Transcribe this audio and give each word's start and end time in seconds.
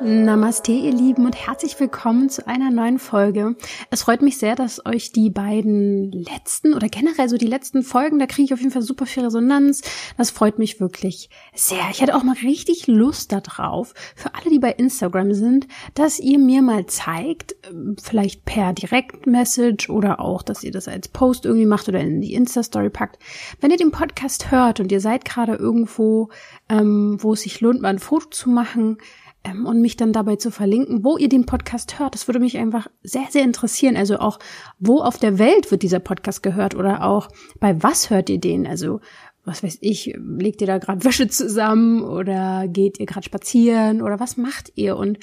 Namaste, 0.00 0.70
ihr 0.70 0.92
Lieben, 0.92 1.26
und 1.26 1.34
herzlich 1.34 1.78
willkommen 1.80 2.30
zu 2.30 2.46
einer 2.46 2.70
neuen 2.70 3.00
Folge. 3.00 3.56
Es 3.90 4.02
freut 4.02 4.22
mich 4.22 4.38
sehr, 4.38 4.54
dass 4.54 4.86
euch 4.86 5.10
die 5.10 5.28
beiden 5.28 6.12
letzten 6.12 6.74
oder 6.74 6.88
generell 6.88 7.28
so 7.28 7.36
die 7.36 7.48
letzten 7.48 7.82
Folgen, 7.82 8.20
da 8.20 8.26
kriege 8.26 8.44
ich 8.44 8.54
auf 8.54 8.60
jeden 8.60 8.70
Fall 8.70 8.82
super 8.82 9.06
viel 9.06 9.24
Resonanz. 9.24 9.82
Das 10.16 10.30
freut 10.30 10.60
mich 10.60 10.78
wirklich 10.78 11.30
sehr. 11.52 11.82
Ich 11.90 12.00
hatte 12.00 12.14
auch 12.14 12.22
mal 12.22 12.36
richtig 12.44 12.86
Lust 12.86 13.32
darauf, 13.32 13.92
für 14.14 14.36
alle, 14.36 14.50
die 14.50 14.60
bei 14.60 14.70
Instagram 14.70 15.34
sind, 15.34 15.66
dass 15.94 16.20
ihr 16.20 16.38
mir 16.38 16.62
mal 16.62 16.86
zeigt, 16.86 17.56
vielleicht 18.00 18.44
per 18.44 18.72
Direktmessage 18.74 19.90
oder 19.90 20.20
auch, 20.20 20.42
dass 20.42 20.62
ihr 20.62 20.70
das 20.70 20.86
als 20.86 21.08
Post 21.08 21.44
irgendwie 21.44 21.66
macht 21.66 21.88
oder 21.88 21.98
in 21.98 22.20
die 22.20 22.34
Insta-Story 22.34 22.90
packt. 22.90 23.18
Wenn 23.60 23.72
ihr 23.72 23.76
den 23.76 23.90
Podcast 23.90 24.52
hört 24.52 24.78
und 24.78 24.92
ihr 24.92 25.00
seid 25.00 25.24
gerade 25.24 25.54
irgendwo, 25.54 26.28
ähm, 26.68 27.18
wo 27.20 27.32
es 27.32 27.42
sich 27.42 27.60
lohnt, 27.60 27.82
mal 27.82 27.88
ein 27.88 27.98
Foto 27.98 28.28
zu 28.28 28.48
machen, 28.48 28.98
ähm, 29.44 29.66
und 29.66 29.80
mich 29.80 29.96
dann 29.96 30.12
dabei 30.12 30.36
zu 30.36 30.50
verlinken, 30.50 31.04
wo 31.04 31.16
ihr 31.16 31.28
den 31.28 31.46
Podcast 31.46 31.98
hört. 31.98 32.14
Das 32.14 32.28
würde 32.28 32.40
mich 32.40 32.58
einfach 32.58 32.88
sehr, 33.02 33.26
sehr 33.30 33.44
interessieren. 33.44 33.96
Also 33.96 34.18
auch, 34.18 34.38
wo 34.78 35.00
auf 35.00 35.18
der 35.18 35.38
Welt 35.38 35.70
wird 35.70 35.82
dieser 35.82 36.00
Podcast 36.00 36.42
gehört 36.42 36.74
oder 36.74 37.04
auch 37.04 37.28
bei 37.60 37.82
was 37.82 38.10
hört 38.10 38.30
ihr 38.30 38.38
den? 38.38 38.66
Also 38.66 39.00
was 39.44 39.62
weiß 39.62 39.78
ich, 39.80 40.14
legt 40.18 40.60
ihr 40.60 40.66
da 40.66 40.78
gerade 40.78 41.04
Wäsche 41.04 41.28
zusammen 41.28 42.02
oder 42.02 42.68
geht 42.68 43.00
ihr 43.00 43.06
gerade 43.06 43.24
spazieren 43.24 44.02
oder 44.02 44.20
was 44.20 44.36
macht 44.36 44.72
ihr? 44.74 44.96
Und 44.96 45.18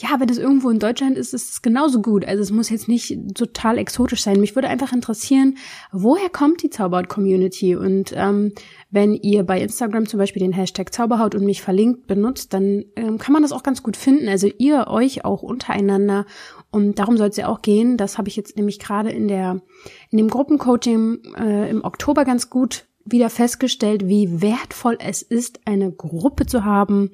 ja, 0.00 0.20
wenn 0.20 0.28
es 0.28 0.38
irgendwo 0.38 0.70
in 0.70 0.78
Deutschland 0.78 1.18
ist, 1.18 1.34
ist 1.34 1.50
es 1.50 1.62
genauso 1.62 2.00
gut. 2.00 2.24
Also 2.24 2.40
es 2.40 2.52
muss 2.52 2.70
jetzt 2.70 2.86
nicht 2.86 3.18
total 3.34 3.78
exotisch 3.78 4.22
sein. 4.22 4.38
Mich 4.38 4.54
würde 4.54 4.68
einfach 4.68 4.92
interessieren, 4.92 5.58
woher 5.90 6.28
kommt 6.28 6.62
die 6.62 6.70
Zauberhaut-Community? 6.70 7.74
Und 7.74 8.12
ähm, 8.14 8.52
wenn 8.90 9.14
ihr 9.14 9.42
bei 9.42 9.60
Instagram 9.60 10.06
zum 10.06 10.18
Beispiel 10.18 10.40
den 10.40 10.52
Hashtag 10.52 10.94
Zauberhaut 10.94 11.34
und 11.34 11.44
mich 11.44 11.62
verlinkt 11.62 12.06
benutzt, 12.06 12.54
dann 12.54 12.84
ähm, 12.94 13.18
kann 13.18 13.32
man 13.32 13.42
das 13.42 13.50
auch 13.50 13.64
ganz 13.64 13.82
gut 13.82 13.96
finden. 13.96 14.28
Also 14.28 14.48
ihr 14.58 14.86
euch 14.86 15.24
auch 15.24 15.42
untereinander. 15.42 16.26
Und 16.70 17.00
darum 17.00 17.16
soll 17.16 17.30
es 17.30 17.36
ja 17.36 17.48
auch 17.48 17.60
gehen. 17.60 17.96
Das 17.96 18.18
habe 18.18 18.28
ich 18.28 18.36
jetzt 18.36 18.56
nämlich 18.56 18.78
gerade 18.78 19.10
in 19.10 19.26
der 19.26 19.62
in 20.10 20.18
dem 20.18 20.28
Gruppencoaching 20.28 21.22
äh, 21.36 21.70
im 21.70 21.82
Oktober 21.82 22.24
ganz 22.24 22.50
gut 22.50 22.86
wieder 23.10 23.30
festgestellt, 23.30 24.06
wie 24.06 24.42
wertvoll 24.42 24.98
es 25.00 25.22
ist, 25.22 25.60
eine 25.66 25.90
Gruppe 25.90 26.46
zu 26.46 26.64
haben, 26.64 27.10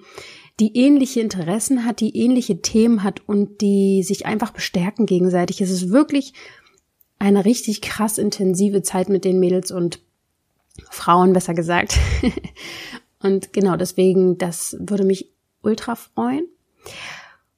die 0.60 0.76
ähnliche 0.76 1.20
Interessen 1.20 1.84
hat, 1.84 2.00
die 2.00 2.16
ähnliche 2.16 2.60
Themen 2.60 3.02
hat 3.02 3.26
und 3.26 3.60
die 3.60 4.02
sich 4.02 4.26
einfach 4.26 4.52
bestärken 4.52 5.06
gegenseitig. 5.06 5.60
Es 5.60 5.70
ist 5.70 5.90
wirklich 5.90 6.32
eine 7.18 7.44
richtig 7.44 7.80
krass 7.80 8.18
intensive 8.18 8.82
Zeit 8.82 9.08
mit 9.08 9.24
den 9.24 9.40
Mädels 9.40 9.70
und 9.70 10.00
Frauen, 10.90 11.32
besser 11.32 11.54
gesagt. 11.54 11.98
und 13.20 13.52
genau 13.52 13.76
deswegen, 13.76 14.38
das 14.38 14.76
würde 14.78 15.04
mich 15.04 15.30
ultra 15.62 15.96
freuen. 15.96 16.46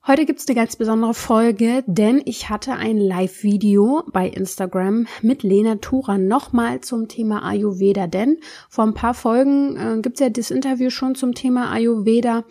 Heute 0.08 0.24
gibt's 0.24 0.46
eine 0.46 0.54
ganz 0.54 0.76
besondere 0.76 1.14
Folge, 1.14 1.82
denn 1.88 2.22
ich 2.26 2.48
hatte 2.48 2.74
ein 2.74 2.96
Live-Video 2.96 4.04
bei 4.12 4.28
Instagram 4.28 5.08
mit 5.20 5.42
Lena 5.42 5.74
Tura 5.76 6.16
nochmal 6.16 6.80
zum 6.80 7.08
Thema 7.08 7.42
Ayurveda. 7.42 8.06
Denn 8.06 8.36
vor 8.68 8.84
ein 8.84 8.94
paar 8.94 9.14
Folgen 9.14 9.76
äh, 9.76 10.00
gibt's 10.00 10.20
ja 10.20 10.28
das 10.28 10.52
Interview 10.52 10.90
schon 10.90 11.16
zum 11.16 11.34
Thema 11.34 11.72
Ayurveda. 11.72 12.44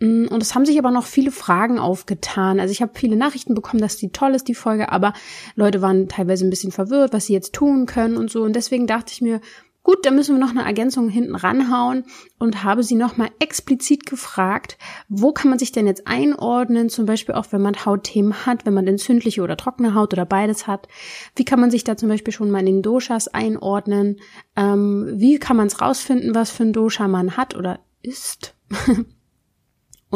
Mm, 0.00 0.26
und 0.26 0.42
es 0.42 0.56
haben 0.56 0.66
sich 0.66 0.80
aber 0.80 0.90
noch 0.90 1.06
viele 1.06 1.30
Fragen 1.30 1.78
aufgetan. 1.78 2.58
Also 2.58 2.72
ich 2.72 2.82
habe 2.82 2.90
viele 2.96 3.14
Nachrichten 3.14 3.54
bekommen, 3.54 3.80
dass 3.80 3.96
die 3.96 4.10
toll 4.10 4.34
ist, 4.34 4.48
die 4.48 4.54
Folge, 4.54 4.90
aber 4.90 5.12
Leute 5.54 5.82
waren 5.82 6.08
teilweise 6.08 6.44
ein 6.44 6.50
bisschen 6.50 6.72
verwirrt, 6.72 7.12
was 7.12 7.26
sie 7.26 7.34
jetzt 7.34 7.52
tun 7.52 7.86
können 7.86 8.16
und 8.16 8.32
so. 8.32 8.42
Und 8.42 8.56
deswegen 8.56 8.88
dachte 8.88 9.12
ich 9.12 9.22
mir, 9.22 9.40
Gut, 9.86 10.04
da 10.04 10.10
müssen 10.10 10.34
wir 10.34 10.44
noch 10.44 10.50
eine 10.50 10.64
Ergänzung 10.64 11.08
hinten 11.08 11.36
ranhauen 11.36 12.06
und 12.40 12.64
habe 12.64 12.82
sie 12.82 12.96
nochmal 12.96 13.30
explizit 13.38 14.04
gefragt, 14.04 14.78
wo 15.08 15.30
kann 15.30 15.48
man 15.48 15.60
sich 15.60 15.70
denn 15.70 15.86
jetzt 15.86 16.08
einordnen, 16.08 16.88
zum 16.88 17.06
Beispiel 17.06 17.36
auch 17.36 17.46
wenn 17.52 17.62
man 17.62 17.84
Hautthemen 17.84 18.46
hat, 18.46 18.66
wenn 18.66 18.74
man 18.74 18.88
entzündliche 18.88 19.42
oder 19.42 19.56
trockene 19.56 19.94
Haut 19.94 20.12
oder 20.12 20.26
beides 20.26 20.66
hat. 20.66 20.88
Wie 21.36 21.44
kann 21.44 21.60
man 21.60 21.70
sich 21.70 21.84
da 21.84 21.96
zum 21.96 22.08
Beispiel 22.08 22.34
schon 22.34 22.50
mal 22.50 22.58
in 22.58 22.66
den 22.66 22.82
Doshas 22.82 23.28
einordnen? 23.28 24.16
Ähm, 24.56 25.06
wie 25.14 25.38
kann 25.38 25.56
man 25.56 25.68
es 25.68 25.80
rausfinden, 25.80 26.34
was 26.34 26.50
für 26.50 26.64
ein 26.64 26.72
Dosha 26.72 27.06
man 27.06 27.36
hat 27.36 27.54
oder 27.54 27.78
ist? 28.02 28.56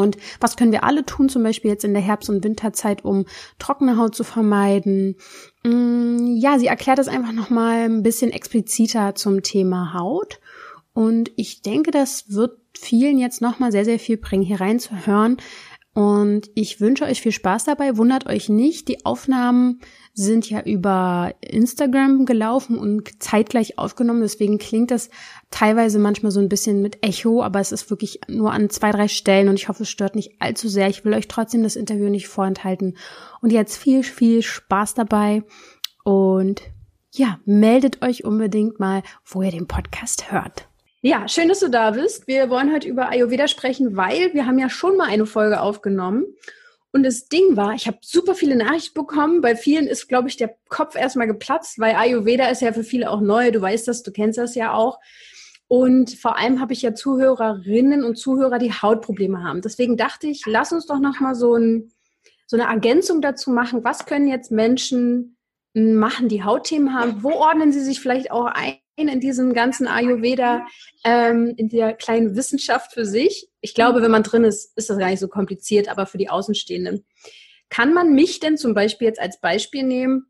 Und 0.01 0.17
was 0.39 0.57
können 0.57 0.71
wir 0.71 0.83
alle 0.83 1.05
tun, 1.05 1.29
zum 1.29 1.43
Beispiel 1.43 1.71
jetzt 1.71 1.85
in 1.85 1.93
der 1.93 2.01
Herbst- 2.01 2.29
und 2.29 2.43
Winterzeit, 2.43 3.05
um 3.05 3.25
trockene 3.59 3.97
Haut 3.97 4.15
zu 4.15 4.23
vermeiden? 4.23 5.15
Mm, 5.63 6.35
ja, 6.37 6.59
sie 6.59 6.67
erklärt 6.67 6.99
das 6.99 7.07
einfach 7.07 7.31
nochmal 7.31 7.85
ein 7.85 8.03
bisschen 8.03 8.31
expliziter 8.31 9.15
zum 9.15 9.43
Thema 9.43 9.93
Haut. 9.93 10.39
Und 10.93 11.31
ich 11.35 11.61
denke, 11.61 11.91
das 11.91 12.33
wird 12.33 12.57
vielen 12.77 13.17
jetzt 13.17 13.41
nochmal 13.41 13.71
sehr, 13.71 13.85
sehr 13.85 13.99
viel 13.99 14.17
bringen, 14.17 14.43
hier 14.43 14.59
reinzuhören. 14.59 15.37
Und 15.93 16.49
ich 16.55 16.79
wünsche 16.79 17.03
euch 17.03 17.21
viel 17.21 17.33
Spaß 17.33 17.65
dabei. 17.65 17.97
Wundert 17.97 18.25
euch 18.25 18.47
nicht, 18.47 18.87
die 18.87 19.05
Aufnahmen 19.05 19.81
sind 20.13 20.49
ja 20.49 20.61
über 20.61 21.33
Instagram 21.41 22.25
gelaufen 22.25 22.77
und 22.77 23.21
zeitgleich 23.21 23.77
aufgenommen. 23.77 24.21
Deswegen 24.21 24.57
klingt 24.57 24.91
das 24.91 25.09
teilweise 25.49 25.99
manchmal 25.99 26.31
so 26.31 26.39
ein 26.39 26.47
bisschen 26.47 26.81
mit 26.81 27.05
Echo, 27.05 27.43
aber 27.43 27.59
es 27.59 27.73
ist 27.73 27.89
wirklich 27.89 28.21
nur 28.29 28.53
an 28.53 28.69
zwei, 28.69 28.91
drei 28.91 29.09
Stellen 29.09 29.49
und 29.49 29.55
ich 29.55 29.67
hoffe, 29.67 29.83
es 29.83 29.89
stört 29.89 30.15
nicht 30.15 30.35
allzu 30.39 30.69
sehr. 30.69 30.87
Ich 30.87 31.03
will 31.03 31.13
euch 31.13 31.27
trotzdem 31.27 31.61
das 31.61 31.75
Interview 31.75 32.07
nicht 32.07 32.29
vorenthalten. 32.29 32.95
Und 33.41 33.51
jetzt 33.51 33.75
viel, 33.75 34.03
viel 34.03 34.43
Spaß 34.43 34.93
dabei 34.93 35.43
und 36.05 36.61
ja, 37.13 37.39
meldet 37.43 38.01
euch 38.01 38.23
unbedingt 38.23 38.79
mal, 38.79 39.03
wo 39.25 39.41
ihr 39.41 39.51
den 39.51 39.67
Podcast 39.67 40.31
hört. 40.31 40.70
Ja, 41.01 41.27
schön, 41.27 41.49
dass 41.49 41.59
du 41.59 41.69
da 41.69 41.91
bist. 41.91 42.27
Wir 42.27 42.49
wollen 42.49 42.71
heute 42.71 42.87
über 42.87 43.09
Ayurveda 43.09 43.47
sprechen, 43.47 43.97
weil 43.97 44.33
wir 44.33 44.45
haben 44.45 44.59
ja 44.59 44.69
schon 44.69 44.97
mal 44.97 45.07
eine 45.07 45.25
Folge 45.25 45.59
aufgenommen 45.61 46.25
und 46.93 47.03
das 47.03 47.29
Ding 47.29 47.55
war, 47.55 47.73
ich 47.73 47.87
habe 47.87 47.99
super 48.01 48.35
viele 48.35 48.57
Nachrichten 48.57 48.93
bekommen. 48.93 49.41
Bei 49.41 49.55
vielen 49.55 49.87
ist, 49.87 50.09
glaube 50.09 50.27
ich, 50.27 50.35
der 50.35 50.55
Kopf 50.67 50.95
erstmal 50.95 51.27
geplatzt, 51.27 51.79
weil 51.79 51.95
Ayurveda 51.95 52.49
ist 52.49 52.61
ja 52.61 52.73
für 52.73 52.83
viele 52.83 53.09
auch 53.09 53.21
neu. 53.21 53.51
Du 53.51 53.61
weißt 53.61 53.87
das, 53.87 54.03
du 54.03 54.11
kennst 54.11 54.37
das 54.37 54.55
ja 54.55 54.73
auch. 54.73 54.99
Und 55.67 56.11
vor 56.11 56.37
allem 56.37 56.59
habe 56.59 56.73
ich 56.73 56.81
ja 56.81 56.93
Zuhörerinnen 56.93 58.03
und 58.03 58.17
Zuhörer, 58.17 58.59
die 58.59 58.73
Hautprobleme 58.73 59.41
haben. 59.41 59.61
Deswegen 59.61 59.95
dachte 59.95 60.27
ich, 60.27 60.43
lass 60.45 60.73
uns 60.73 60.85
doch 60.85 60.99
nochmal 60.99 61.33
so, 61.33 61.55
ein, 61.55 61.93
so 62.45 62.57
eine 62.57 62.69
Ergänzung 62.69 63.21
dazu 63.21 63.51
machen. 63.51 63.85
Was 63.85 64.05
können 64.05 64.27
jetzt 64.27 64.51
Menschen 64.51 65.37
machen, 65.73 66.27
die 66.27 66.43
Hautthemen 66.43 66.93
haben? 66.93 67.23
Wo 67.23 67.31
ordnen 67.31 67.71
sie 67.71 67.79
sich 67.79 68.01
vielleicht 68.01 68.31
auch 68.31 68.47
ein? 68.47 68.80
In 68.95 69.19
diesem 69.19 69.53
ganzen 69.53 69.87
Ayurveda, 69.87 70.65
ähm, 71.03 71.53
in 71.57 71.69
der 71.69 71.93
kleinen 71.93 72.35
Wissenschaft 72.35 72.93
für 72.93 73.05
sich. 73.05 73.49
Ich 73.61 73.73
glaube, 73.73 74.01
wenn 74.01 74.11
man 74.11 74.23
drin 74.23 74.43
ist, 74.43 74.77
ist 74.77 74.89
das 74.89 74.97
gar 74.97 75.09
nicht 75.09 75.19
so 75.19 75.27
kompliziert, 75.27 75.89
aber 75.89 76.05
für 76.05 76.17
die 76.17 76.29
Außenstehenden. 76.29 77.05
Kann 77.69 77.93
man 77.93 78.13
mich 78.13 78.39
denn 78.39 78.57
zum 78.57 78.73
Beispiel 78.73 79.07
jetzt 79.07 79.19
als 79.19 79.39
Beispiel 79.39 79.83
nehmen? 79.83 80.25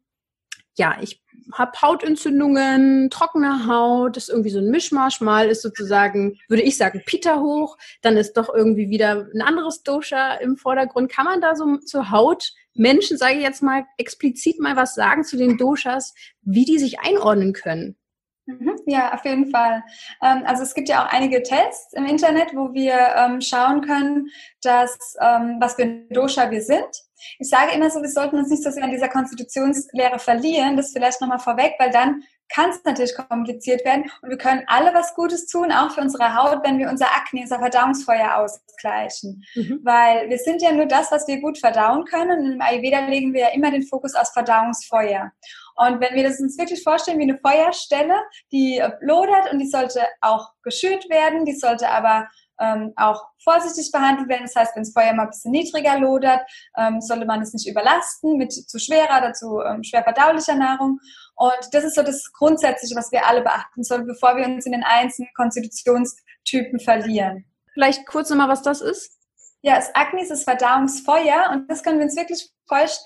Ja, 0.77 0.97
ich 1.01 1.21
habe 1.53 1.81
Hautentzündungen, 1.81 3.09
trockene 3.09 3.67
Haut, 3.67 4.15
ist 4.15 4.29
irgendwie 4.29 4.51
so 4.51 4.59
ein 4.59 4.69
Mischmasch. 4.69 5.21
Mal 5.21 5.49
ist 5.49 5.61
sozusagen, 5.61 6.39
würde 6.47 6.63
ich 6.63 6.77
sagen, 6.77 7.01
Pita 7.05 7.39
hoch, 7.39 7.77
dann 8.01 8.15
ist 8.15 8.33
doch 8.33 8.53
irgendwie 8.53 8.89
wieder 8.89 9.27
ein 9.33 9.41
anderes 9.41 9.83
Dosha 9.83 10.35
im 10.35 10.55
Vordergrund. 10.55 11.11
Kann 11.11 11.25
man 11.25 11.41
da 11.41 11.55
so 11.55 11.77
zur 11.77 12.11
Haut 12.11 12.53
Menschen, 12.73 13.17
sage 13.17 13.35
ich 13.35 13.41
jetzt 13.41 13.63
mal, 13.63 13.85
explizit 13.97 14.59
mal 14.59 14.75
was 14.75 14.95
sagen 14.95 15.23
zu 15.23 15.35
den 15.35 15.57
Doshas, 15.57 16.13
wie 16.41 16.65
die 16.65 16.79
sich 16.79 16.99
einordnen 16.99 17.53
können? 17.53 17.97
Mhm. 18.45 18.75
Ja, 18.85 19.13
auf 19.13 19.23
jeden 19.23 19.51
Fall. 19.51 19.83
Ähm, 20.21 20.43
also 20.45 20.63
es 20.63 20.73
gibt 20.73 20.89
ja 20.89 21.03
auch 21.03 21.11
einige 21.11 21.43
Tests 21.43 21.93
im 21.93 22.05
Internet, 22.05 22.55
wo 22.55 22.73
wir 22.73 22.97
ähm, 23.15 23.41
schauen 23.41 23.81
können, 23.81 24.27
dass, 24.61 24.97
ähm, 25.21 25.57
was 25.59 25.75
für 25.75 25.83
ein 25.83 26.09
Dosha 26.09 26.49
wir 26.49 26.61
sind. 26.61 26.89
Ich 27.37 27.49
sage 27.49 27.73
immer 27.75 27.89
so, 27.91 28.01
wir 28.01 28.09
sollten 28.09 28.37
uns 28.37 28.49
nicht 28.49 28.63
so 28.63 28.71
sehr 28.71 28.83
in 28.83 28.91
dieser 28.91 29.09
Konstitutionslehre 29.09 30.17
verlieren, 30.17 30.75
das 30.75 30.91
vielleicht 30.91 31.21
nochmal 31.21 31.39
vorweg, 31.39 31.73
weil 31.77 31.91
dann 31.91 32.23
kann 32.53 32.69
es 32.69 32.83
natürlich 32.83 33.15
kompliziert 33.15 33.85
werden 33.85 34.11
und 34.21 34.29
wir 34.29 34.37
können 34.37 34.63
alle 34.67 34.93
was 34.93 35.15
Gutes 35.15 35.47
tun, 35.47 35.71
auch 35.71 35.91
für 35.91 36.01
unsere 36.01 36.35
Haut, 36.35 36.59
wenn 36.63 36.79
wir 36.79 36.89
unser 36.89 37.05
Akne, 37.05 37.41
unser 37.41 37.59
Verdauungsfeuer 37.59 38.37
ausgleichen. 38.37 39.43
Mhm. 39.55 39.79
Weil 39.83 40.29
wir 40.29 40.37
sind 40.37 40.61
ja 40.61 40.71
nur 40.71 40.85
das, 40.85 41.11
was 41.11 41.27
wir 41.27 41.39
gut 41.39 41.57
verdauen 41.57 42.05
können 42.05 42.45
und 42.45 42.51
im 42.53 42.61
Ayurveda 42.61 43.05
legen 43.05 43.33
wir 43.33 43.41
ja 43.41 43.49
immer 43.49 43.71
den 43.71 43.83
Fokus 43.83 44.15
aufs 44.15 44.31
Verdauungsfeuer. 44.31 45.31
Und 45.75 45.99
wenn 46.01 46.15
wir 46.15 46.23
das 46.23 46.39
uns 46.39 46.57
wirklich 46.57 46.83
vorstellen 46.83 47.19
wie 47.19 47.23
eine 47.23 47.39
Feuerstelle, 47.39 48.15
die 48.51 48.81
lodert 49.01 49.51
und 49.51 49.59
die 49.59 49.67
sollte 49.67 50.01
auch 50.21 50.49
geschürt 50.63 51.09
werden, 51.09 51.45
die 51.45 51.55
sollte 51.55 51.89
aber 51.89 52.27
ähm, 52.61 52.93
auch 52.95 53.25
vorsichtig 53.43 53.91
behandelt 53.91 54.29
werden. 54.29 54.43
Das 54.43 54.55
heißt, 54.55 54.75
wenn 54.75 54.83
das 54.83 54.93
Feuer 54.93 55.13
mal 55.13 55.23
ein 55.23 55.29
bisschen 55.29 55.51
niedriger 55.51 55.97
lodert, 55.97 56.41
ähm, 56.77 57.01
sollte 57.01 57.25
man 57.25 57.41
es 57.41 57.53
nicht 57.53 57.67
überlasten 57.67 58.37
mit 58.37 58.53
zu 58.53 58.79
schwerer 58.79 59.17
oder 59.17 59.33
zu 59.33 59.61
ähm, 59.61 59.83
schwer 59.83 60.03
verdaulicher 60.03 60.55
Nahrung. 60.55 60.99
Und 61.35 61.59
das 61.71 61.83
ist 61.83 61.95
so 61.95 62.03
das 62.03 62.31
Grundsätzliche, 62.31 62.95
was 62.95 63.11
wir 63.11 63.25
alle 63.25 63.41
beachten 63.41 63.83
sollen, 63.83 64.05
bevor 64.05 64.35
wir 64.37 64.45
uns 64.45 64.65
in 64.65 64.73
den 64.73 64.83
einzelnen 64.83 65.29
Konstitutionstypen 65.35 66.79
verlieren. 66.79 67.45
Vielleicht 67.73 68.05
kurz 68.05 68.29
nochmal, 68.29 68.49
was 68.49 68.61
das 68.61 68.81
ist? 68.81 69.20
Ja, 69.63 69.75
das 69.75 69.93
Agni 69.93 70.21
ist 70.21 70.31
das 70.31 70.43
Verdauungsfeuer 70.43 71.51
und 71.51 71.69
das 71.69 71.83
können 71.83 71.99
wir 71.99 72.05
uns 72.05 72.15
wirklich 72.15 72.49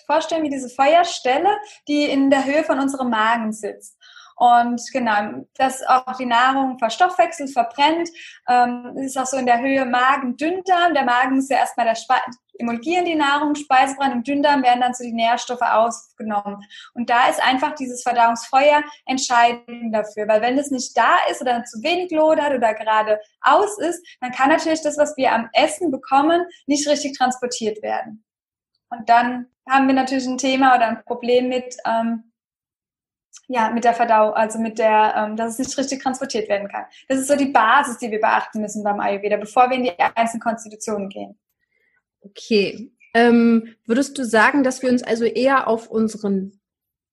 vorstellen 0.07 0.43
wie 0.43 0.49
diese 0.49 0.69
Feuerstelle, 0.69 1.49
die 1.87 2.03
in 2.05 2.29
der 2.29 2.45
Höhe 2.45 2.63
von 2.63 2.79
unserem 2.79 3.09
Magen 3.09 3.51
sitzt. 3.51 3.97
Und 4.35 4.81
genau, 4.91 5.45
dass 5.55 5.81
auch 5.83 6.17
die 6.17 6.25
Nahrung 6.25 6.77
verstoffwechselt, 6.77 7.51
verbrennt. 7.51 8.09
Ähm, 8.49 8.93
ist 8.97 9.17
auch 9.17 9.25
so 9.25 9.37
in 9.37 9.45
der 9.45 9.61
Höhe 9.61 9.85
Magen-Dünndarm. 9.85 10.93
Der 10.93 11.05
Magen 11.05 11.39
ist 11.39 11.49
ja 11.49 11.57
erstmal 11.57 11.85
der 11.87 11.95
Spe 11.95 12.15
emulgieren 12.57 13.05
die 13.05 13.15
Nahrung, 13.15 13.55
Speisebrand 13.55 14.13
im 14.13 14.23
Dünndarm 14.23 14.63
werden 14.63 14.81
dann 14.81 14.93
so 14.93 15.03
die 15.03 15.13
Nährstoffe 15.13 15.61
aufgenommen. 15.61 16.63
Und 16.93 17.09
da 17.09 17.27
ist 17.27 17.43
einfach 17.43 17.75
dieses 17.75 18.01
Verdauungsfeuer 18.03 18.83
entscheidend 19.05 19.93
dafür, 19.93 20.27
weil 20.27 20.41
wenn 20.41 20.57
es 20.57 20.71
nicht 20.71 20.95
da 20.97 21.15
ist 21.29 21.41
oder 21.41 21.63
zu 21.63 21.81
wenig 21.83 22.11
lodert 22.11 22.53
oder 22.53 22.73
gerade 22.73 23.19
aus 23.41 23.77
ist, 23.79 24.05
dann 24.21 24.31
kann 24.31 24.49
natürlich 24.49 24.81
das, 24.81 24.97
was 24.97 25.15
wir 25.17 25.33
am 25.33 25.49
Essen 25.53 25.91
bekommen, 25.91 26.45
nicht 26.65 26.87
richtig 26.87 27.17
transportiert 27.17 27.81
werden. 27.83 28.23
Und 28.89 29.09
dann 29.09 29.47
haben 29.69 29.87
wir 29.87 29.95
natürlich 29.95 30.27
ein 30.27 30.37
Thema 30.37 30.75
oder 30.75 30.87
ein 30.87 31.03
Problem 31.03 31.49
mit, 31.49 31.75
ähm, 31.85 32.31
ja, 33.47 33.69
mit 33.71 33.83
der 33.83 33.93
Verdauung, 33.93 34.33
also 34.33 34.59
mit 34.59 34.79
der, 34.79 35.13
ähm, 35.15 35.35
dass 35.35 35.53
es 35.53 35.67
nicht 35.67 35.77
richtig 35.77 36.01
transportiert 36.01 36.49
werden 36.49 36.67
kann. 36.67 36.85
Das 37.07 37.19
ist 37.19 37.27
so 37.27 37.35
die 37.35 37.51
Basis, 37.51 37.97
die 37.97 38.11
wir 38.11 38.19
beachten 38.19 38.61
müssen 38.61 38.83
beim 38.83 38.99
Ayurveda, 38.99 39.37
bevor 39.37 39.69
wir 39.69 39.77
in 39.77 39.83
die 39.83 39.99
einzelnen 39.99 40.41
Konstitutionen 40.41 41.09
gehen. 41.09 41.37
Okay. 42.21 42.91
Ähm, 43.13 43.75
würdest 43.85 44.17
du 44.17 44.25
sagen, 44.25 44.63
dass 44.63 44.81
wir 44.81 44.89
uns 44.89 45.03
also 45.03 45.25
eher 45.25 45.67
auf 45.67 45.89
unseren 45.89 46.59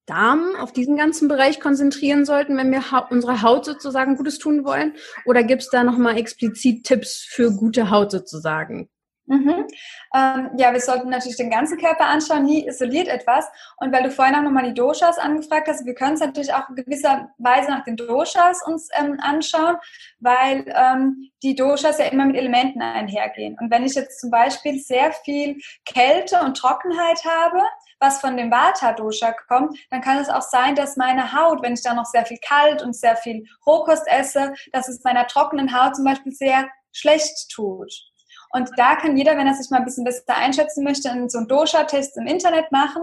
Darm, 0.06 0.56
auf 0.56 0.72
diesen 0.72 0.96
ganzen 0.96 1.28
Bereich 1.28 1.60
konzentrieren 1.60 2.24
sollten, 2.24 2.56
wenn 2.56 2.72
wir 2.72 2.90
ha 2.90 2.98
unserer 3.10 3.42
Haut 3.42 3.64
sozusagen 3.64 4.16
Gutes 4.16 4.38
tun 4.38 4.64
wollen? 4.64 4.94
Oder 5.26 5.44
gibt 5.44 5.62
es 5.62 5.70
da 5.70 5.84
nochmal 5.84 6.16
explizit 6.16 6.84
Tipps 6.84 7.18
für 7.18 7.52
gute 7.52 7.90
Haut 7.90 8.10
sozusagen? 8.10 8.88
Mhm. 9.26 9.66
Ähm, 10.14 10.50
ja, 10.56 10.72
wir 10.72 10.80
sollten 10.80 11.08
natürlich 11.08 11.36
den 11.36 11.50
ganzen 11.50 11.78
Körper 11.78 12.06
anschauen, 12.06 12.44
nie 12.44 12.66
isoliert 12.66 13.08
etwas. 13.08 13.46
Und 13.78 13.92
weil 13.92 14.02
du 14.02 14.10
vorhin 14.10 14.34
auch 14.34 14.42
nochmal 14.42 14.64
die 14.64 14.74
Doshas 14.74 15.18
angefragt 15.18 15.68
hast, 15.68 15.86
wir 15.86 15.94
können 15.94 16.14
es 16.14 16.20
natürlich 16.20 16.52
auch 16.52 16.68
in 16.68 16.74
gewisser 16.74 17.30
Weise 17.38 17.70
nach 17.70 17.84
den 17.84 17.96
Doshas 17.96 18.66
uns 18.66 18.88
ähm, 18.98 19.18
anschauen, 19.20 19.76
weil 20.18 20.64
ähm, 20.74 21.30
die 21.42 21.54
Doshas 21.54 21.98
ja 21.98 22.06
immer 22.06 22.24
mit 22.24 22.36
Elementen 22.36 22.82
einhergehen. 22.82 23.56
Und 23.60 23.70
wenn 23.70 23.84
ich 23.84 23.94
jetzt 23.94 24.20
zum 24.20 24.30
Beispiel 24.30 24.78
sehr 24.80 25.12
viel 25.12 25.58
Kälte 25.84 26.40
und 26.40 26.56
Trockenheit 26.56 27.24
habe, 27.24 27.62
was 28.00 28.20
von 28.20 28.36
dem 28.36 28.50
Vata-Dosha 28.50 29.32
kommt, 29.48 29.78
dann 29.90 30.00
kann 30.00 30.18
es 30.18 30.28
auch 30.28 30.42
sein, 30.42 30.74
dass 30.74 30.96
meine 30.96 31.32
Haut, 31.32 31.62
wenn 31.62 31.74
ich 31.74 31.82
da 31.82 31.94
noch 31.94 32.06
sehr 32.06 32.26
viel 32.26 32.38
kalt 32.38 32.82
und 32.82 32.96
sehr 32.96 33.16
viel 33.16 33.44
Rohkost 33.64 34.06
esse, 34.08 34.54
dass 34.72 34.88
es 34.88 35.04
meiner 35.04 35.28
trockenen 35.28 35.72
Haut 35.72 35.94
zum 35.94 36.04
Beispiel 36.04 36.32
sehr 36.32 36.68
schlecht 36.92 37.50
tut. 37.52 38.11
Und 38.52 38.70
da 38.76 38.96
kann 38.96 39.16
jeder, 39.16 39.36
wenn 39.36 39.46
er 39.46 39.54
sich 39.54 39.70
mal 39.70 39.78
ein 39.78 39.84
bisschen 39.84 40.04
besser 40.04 40.36
einschätzen 40.36 40.84
möchte, 40.84 41.10
so 41.28 41.38
einen 41.38 41.48
Dosha-Test 41.48 42.18
im 42.18 42.26
Internet 42.26 42.70
machen. 42.70 43.02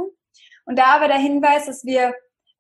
Und 0.66 0.78
da 0.78 0.96
aber 0.96 1.08
der 1.08 1.18
Hinweis, 1.18 1.66
dass 1.66 1.84
wir 1.84 2.14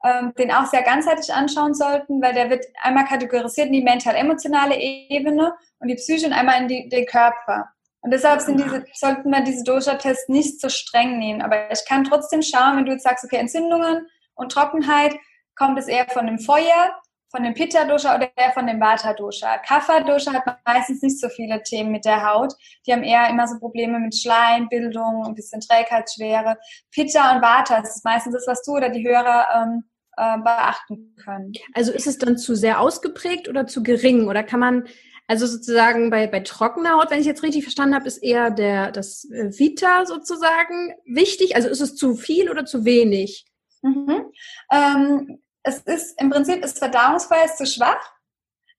ähm, 0.03 0.33
den 0.37 0.51
auch 0.51 0.65
sehr 0.65 0.81
ganzheitlich 0.81 1.33
anschauen 1.33 1.75
sollten, 1.75 2.21
weil 2.21 2.33
der 2.33 2.49
wird 2.49 2.65
einmal 2.81 3.05
kategorisiert 3.05 3.67
in 3.67 3.73
die 3.73 3.83
mental-emotionale 3.83 4.75
Ebene 4.77 5.53
und 5.79 5.87
die 5.87 5.95
Psyche 5.95 6.25
und 6.25 6.33
einmal 6.33 6.61
in 6.61 6.67
die, 6.67 6.89
den 6.89 7.05
Körper. 7.05 7.69
Und 8.01 8.11
deshalb 8.11 8.41
sind 8.41 8.59
diese, 8.59 8.85
sollten 8.93 9.29
wir 9.29 9.41
diese 9.41 9.63
Dosha-Tests 9.63 10.29
nicht 10.29 10.59
so 10.59 10.69
streng 10.69 11.19
nehmen. 11.19 11.41
Aber 11.41 11.71
ich 11.71 11.85
kann 11.87 12.05
trotzdem 12.05 12.41
schauen, 12.41 12.77
wenn 12.77 12.85
du 12.85 12.93
jetzt 12.93 13.03
sagst, 13.03 13.23
okay, 13.25 13.37
Entzündungen 13.37 14.07
und 14.35 14.51
Trockenheit, 14.51 15.15
kommt 15.55 15.77
es 15.77 15.87
eher 15.87 16.07
von 16.07 16.25
dem 16.25 16.39
Feuer 16.39 16.95
von 17.29 17.43
dem 17.43 17.53
Pitta-Dosha 17.53 18.15
oder 18.15 18.29
eher 18.35 18.51
von 18.51 18.67
dem 18.67 18.79
Vata-Dosha. 18.79 19.59
Kapha-Dosha 19.59 20.33
hat 20.33 20.59
meistens 20.65 21.01
nicht 21.01 21.19
so 21.19 21.29
viele 21.29 21.61
Themen 21.63 21.91
mit 21.91 22.05
der 22.05 22.27
Haut. 22.27 22.53
Die 22.85 22.93
haben 22.93 23.03
eher 23.03 23.29
immer 23.29 23.47
so 23.47 23.59
Probleme 23.59 23.99
mit 23.99 24.15
Schleimbildung, 24.15 25.25
ein 25.25 25.35
bisschen 25.35 25.61
Trägheitsschwere. 25.61 26.57
Pitta 26.91 27.35
und 27.35 27.41
Vata 27.41 27.81
das 27.81 27.97
ist 27.97 28.05
meistens 28.05 28.33
das, 28.33 28.47
was 28.47 28.63
du 28.63 28.71
oder 28.73 28.89
die 28.89 29.07
Hörer 29.07 29.45
ähm, 29.55 29.83
äh, 30.17 30.37
beachten 30.39 31.15
können. 31.23 31.53
Also 31.73 31.91
ist 31.91 32.07
es 32.07 32.17
dann 32.17 32.37
zu 32.37 32.55
sehr 32.55 32.81
ausgeprägt 32.81 33.47
oder 33.47 33.67
zu 33.67 33.83
gering? 33.83 34.27
Oder 34.27 34.43
kann 34.43 34.59
man, 34.59 34.87
also 35.27 35.45
sozusagen 35.45 36.09
bei, 36.09 36.27
bei 36.27 36.39
trockener 36.39 36.97
Haut, 36.97 37.11
wenn 37.11 37.19
ich 37.19 37.25
jetzt 37.25 37.43
richtig 37.43 37.63
verstanden 37.63 37.95
habe, 37.95 38.07
ist 38.07 38.17
eher 38.17 38.49
der, 38.49 38.91
das 38.91 39.29
äh, 39.31 39.51
Vita 39.57 40.05
sozusagen 40.05 40.93
wichtig? 41.05 41.55
Also 41.55 41.69
ist 41.69 41.81
es 41.81 41.95
zu 41.95 42.15
viel 42.15 42.49
oder 42.49 42.65
zu 42.65 42.85
wenig? 42.85 43.45
Mhm. 43.81 44.31
Ähm, 44.71 45.39
es 45.63 45.79
ist 45.79 46.19
im 46.21 46.29
Prinzip 46.29 46.63
ist 46.63 46.79
Verdauungsfeuer 46.79 47.45
ist 47.45 47.57
zu 47.57 47.65
schwach, 47.65 48.13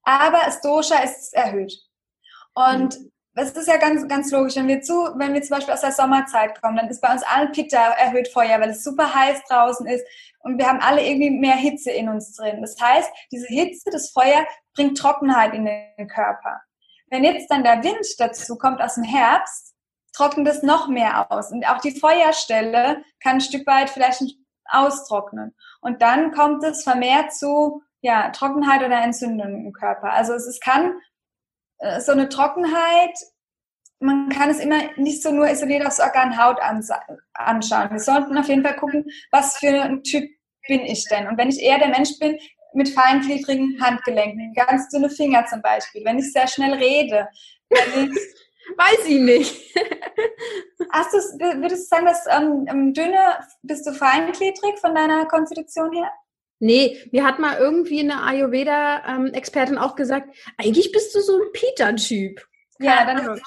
aber 0.03 0.41
das 0.44 0.61
Dosha 0.61 0.99
ist 1.03 1.35
erhöht. 1.35 1.79
Und 2.55 2.99
mhm. 2.99 3.12
es 3.35 3.53
ist 3.53 3.69
ja 3.69 3.77
ganz, 3.77 4.06
ganz 4.09 4.31
logisch, 4.31 4.56
wenn 4.56 4.69
wir 4.69 4.81
zu, 4.81 4.94
wenn 5.17 5.35
wir 5.35 5.43
zum 5.43 5.56
Beispiel 5.56 5.75
aus 5.75 5.82
der 5.82 5.93
Sommerzeit 5.93 6.61
kommen, 6.61 6.77
dann 6.77 6.88
ist 6.88 7.00
bei 7.00 7.12
uns 7.12 7.23
allen 7.23 7.53
Pitta 7.53 7.93
erhöht 7.93 8.29
Feuer, 8.29 8.61
weil 8.61 8.71
es 8.71 8.82
super 8.82 9.15
heiß 9.15 9.43
draußen 9.49 9.87
ist 9.87 10.05
und 10.41 10.59
wir 10.59 10.67
haben 10.67 10.81
alle 10.81 11.06
irgendwie 11.06 11.31
mehr 11.31 11.56
Hitze 11.56 11.91
in 11.91 12.09
uns 12.09 12.35
drin. 12.35 12.61
Das 12.62 12.81
heißt, 12.81 13.11
diese 13.31 13.47
Hitze, 13.47 13.91
das 13.91 14.11
Feuer 14.11 14.47
bringt 14.75 14.99
Trockenheit 14.99 15.55
in 15.55 15.67
den 15.67 16.09
Körper. 16.09 16.61
Wenn 17.11 17.25
jetzt 17.25 17.50
dann 17.50 17.65
der 17.65 17.83
Wind 17.83 18.06
dazu 18.19 18.56
kommt 18.56 18.81
aus 18.81 18.94
dem 18.94 19.05
Herbst, 19.05 19.75
trocknet 20.12 20.49
es 20.49 20.62
noch 20.62 20.88
mehr 20.88 21.31
aus. 21.31 21.53
Und 21.53 21.67
auch 21.69 21.81
die 21.81 21.99
Feuerstelle 21.99 23.03
kann 23.23 23.37
ein 23.37 23.41
Stück 23.41 23.67
weit 23.67 23.91
vielleicht 23.91 24.23
austrocknen. 24.70 25.55
Und 25.81 26.02
dann 26.02 26.32
kommt 26.32 26.64
es 26.64 26.82
vermehrt 26.82 27.34
zu 27.34 27.82
ja, 28.00 28.31
Trockenheit 28.31 28.82
oder 28.82 29.02
Entzündung 29.02 29.67
im 29.67 29.72
Körper. 29.72 30.12
Also 30.12 30.32
es, 30.32 30.46
es 30.46 30.61
kann 30.61 30.94
äh, 31.78 32.00
so 32.00 32.12
eine 32.12 32.28
Trockenheit, 32.28 33.19
man 34.00 34.31
kann 34.31 34.49
es 34.49 34.61
immer 34.61 34.81
nicht 34.96 35.22
so 35.22 35.31
nur 35.31 35.50
isoliert 35.50 35.87
aufs 35.87 36.00
Organ 36.00 36.43
Haut 36.43 36.58
anschauen. 37.34 37.90
Wir 37.90 37.99
sollten 37.99 38.38
auf 38.38 38.49
jeden 38.49 38.64
Fall 38.64 38.76
gucken, 38.76 39.05
was 39.31 39.58
für 39.58 39.82
ein 39.82 40.02
Typ 40.02 40.25
bin 40.67 40.81
ich 40.81 41.05
denn? 41.06 41.28
Und 41.28 41.37
wenn 41.37 41.50
ich 41.50 41.61
eher 41.61 41.78
der 41.78 41.88
Mensch 41.88 42.19
bin 42.19 42.38
mit 42.73 42.88
feingliedrigen 42.88 43.78
Handgelenken, 43.82 44.55
ganz 44.55 44.88
dünne 44.88 45.11
Finger 45.11 45.44
zum 45.46 45.61
Beispiel, 45.61 46.05
wenn 46.05 46.19
ich 46.19 46.32
sehr 46.32 46.46
schnell 46.46 46.75
rede, 46.75 47.28
wenn 47.69 48.11
ich 48.11 48.19
Weiß 48.76 49.06
ich 49.06 49.20
nicht. 49.20 49.76
Hast 50.93 51.12
du, 51.12 51.19
würdest 51.61 51.84
du 51.84 51.96
sagen, 51.96 52.06
dass 52.06 52.26
ähm, 52.26 52.67
ähm, 52.69 52.94
dünne, 52.94 53.38
bist 53.62 53.87
du 53.87 53.93
feingliedrig 53.93 54.78
von 54.81 54.94
deiner 54.94 55.26
Konstitution 55.26 55.93
her? 55.93 56.11
Nee, 56.58 56.99
mir 57.11 57.25
hat 57.25 57.38
mal 57.38 57.56
irgendwie 57.58 58.00
eine 58.00 58.22
Ayurveda-Expertin 58.22 59.78
auch 59.78 59.96
gesagt, 59.96 60.28
eigentlich 60.58 60.93
bist 60.93 61.14
du 61.14 61.20
so 61.20 61.37
ein 61.37 61.52
Peter-Typ. 61.52 62.46
Ja, 62.78 63.05
dann 63.05 63.19
ist, 63.19 63.43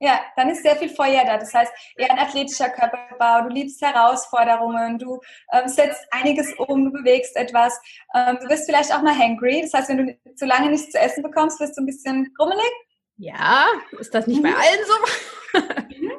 ja, 0.00 0.20
dann 0.36 0.50
ist 0.50 0.62
sehr 0.62 0.76
viel 0.76 0.88
Feuer 0.88 1.24
da. 1.24 1.38
Das 1.38 1.52
heißt, 1.52 1.72
eher 1.96 2.10
ein 2.10 2.18
athletischer 2.18 2.68
Körperbau, 2.70 3.48
du 3.48 3.54
liebst 3.54 3.82
Herausforderungen, 3.82 4.98
du 4.98 5.20
ähm, 5.52 5.68
setzt 5.68 6.06
einiges 6.12 6.52
um, 6.58 6.84
du 6.84 6.92
bewegst 6.92 7.36
etwas. 7.36 7.78
Ähm, 8.14 8.38
du 8.40 8.48
wirst 8.48 8.66
vielleicht 8.66 8.92
auch 8.94 9.02
mal 9.02 9.16
hangry. 9.16 9.62
Das 9.62 9.72
heißt, 9.74 9.88
wenn 9.88 10.06
du 10.06 10.34
zu 10.34 10.46
lange 10.46 10.70
nichts 10.70 10.90
zu 10.90 10.98
essen 10.98 11.22
bekommst, 11.22 11.58
wirst 11.60 11.76
du 11.76 11.82
ein 11.82 11.86
bisschen 11.86 12.32
grummelig. 12.36 12.72
Ja, 13.18 13.66
ist 13.98 14.14
das 14.14 14.26
nicht 14.26 14.42
bei 14.42 14.50
mhm. 14.50 14.56
allen 14.56 14.84
so? 14.86 15.58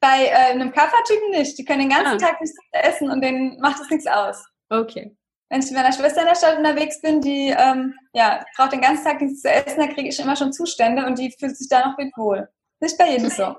bei 0.00 0.26
äh, 0.26 0.52
einem 0.52 0.72
Kaffertypen 0.72 1.30
nicht. 1.30 1.58
Die 1.58 1.64
können 1.64 1.80
den 1.80 1.90
ganzen 1.90 2.22
ah. 2.22 2.28
Tag 2.28 2.40
nichts 2.40 2.56
essen 2.72 3.10
und 3.10 3.22
denen 3.22 3.58
macht 3.60 3.80
es 3.80 3.90
nichts 3.90 4.06
aus. 4.06 4.44
Okay. 4.68 5.16
Wenn 5.50 5.60
ich 5.60 5.66
mit 5.66 5.76
meiner 5.76 5.92
Schwester 5.92 6.20
in 6.20 6.26
der 6.26 6.34
Stadt 6.34 6.58
unterwegs 6.58 7.00
bin, 7.00 7.22
die 7.22 7.54
ähm, 7.56 7.94
ja, 8.12 8.44
braucht 8.56 8.72
den 8.72 8.82
ganzen 8.82 9.04
Tag 9.04 9.20
nichts 9.20 9.40
zu 9.40 9.50
essen, 9.50 9.80
da 9.80 9.86
kriege 9.86 10.08
ich 10.08 10.20
immer 10.20 10.36
schon 10.36 10.52
Zustände 10.52 11.06
und 11.06 11.18
die 11.18 11.34
fühlt 11.38 11.56
sich 11.56 11.68
da 11.70 11.88
noch 11.88 11.96
mit 11.96 12.14
wohl. 12.18 12.48
Nicht 12.80 12.98
bei 12.98 13.10
jedem 13.10 13.30
so. 13.30 13.56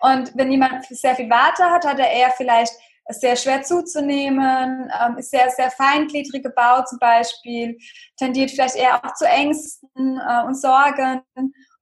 Und 0.00 0.36
wenn 0.36 0.52
jemand 0.52 0.84
sehr 0.84 1.16
viel 1.16 1.30
Warte 1.30 1.64
hat, 1.64 1.86
hat 1.86 1.98
er 1.98 2.10
eher 2.10 2.30
vielleicht 2.30 2.72
sehr 3.08 3.36
schwer 3.36 3.62
zuzunehmen, 3.62 4.90
ähm, 5.02 5.16
ist 5.16 5.30
sehr, 5.30 5.50
sehr 5.50 5.70
feingliedrig 5.70 6.42
gebaut 6.42 6.88
zum 6.88 6.98
Beispiel, 6.98 7.76
tendiert 8.16 8.50
vielleicht 8.50 8.76
eher 8.76 9.02
auch 9.02 9.14
zu 9.14 9.24
Ängsten 9.24 10.20
äh, 10.20 10.44
und 10.44 10.60
Sorgen 10.60 11.22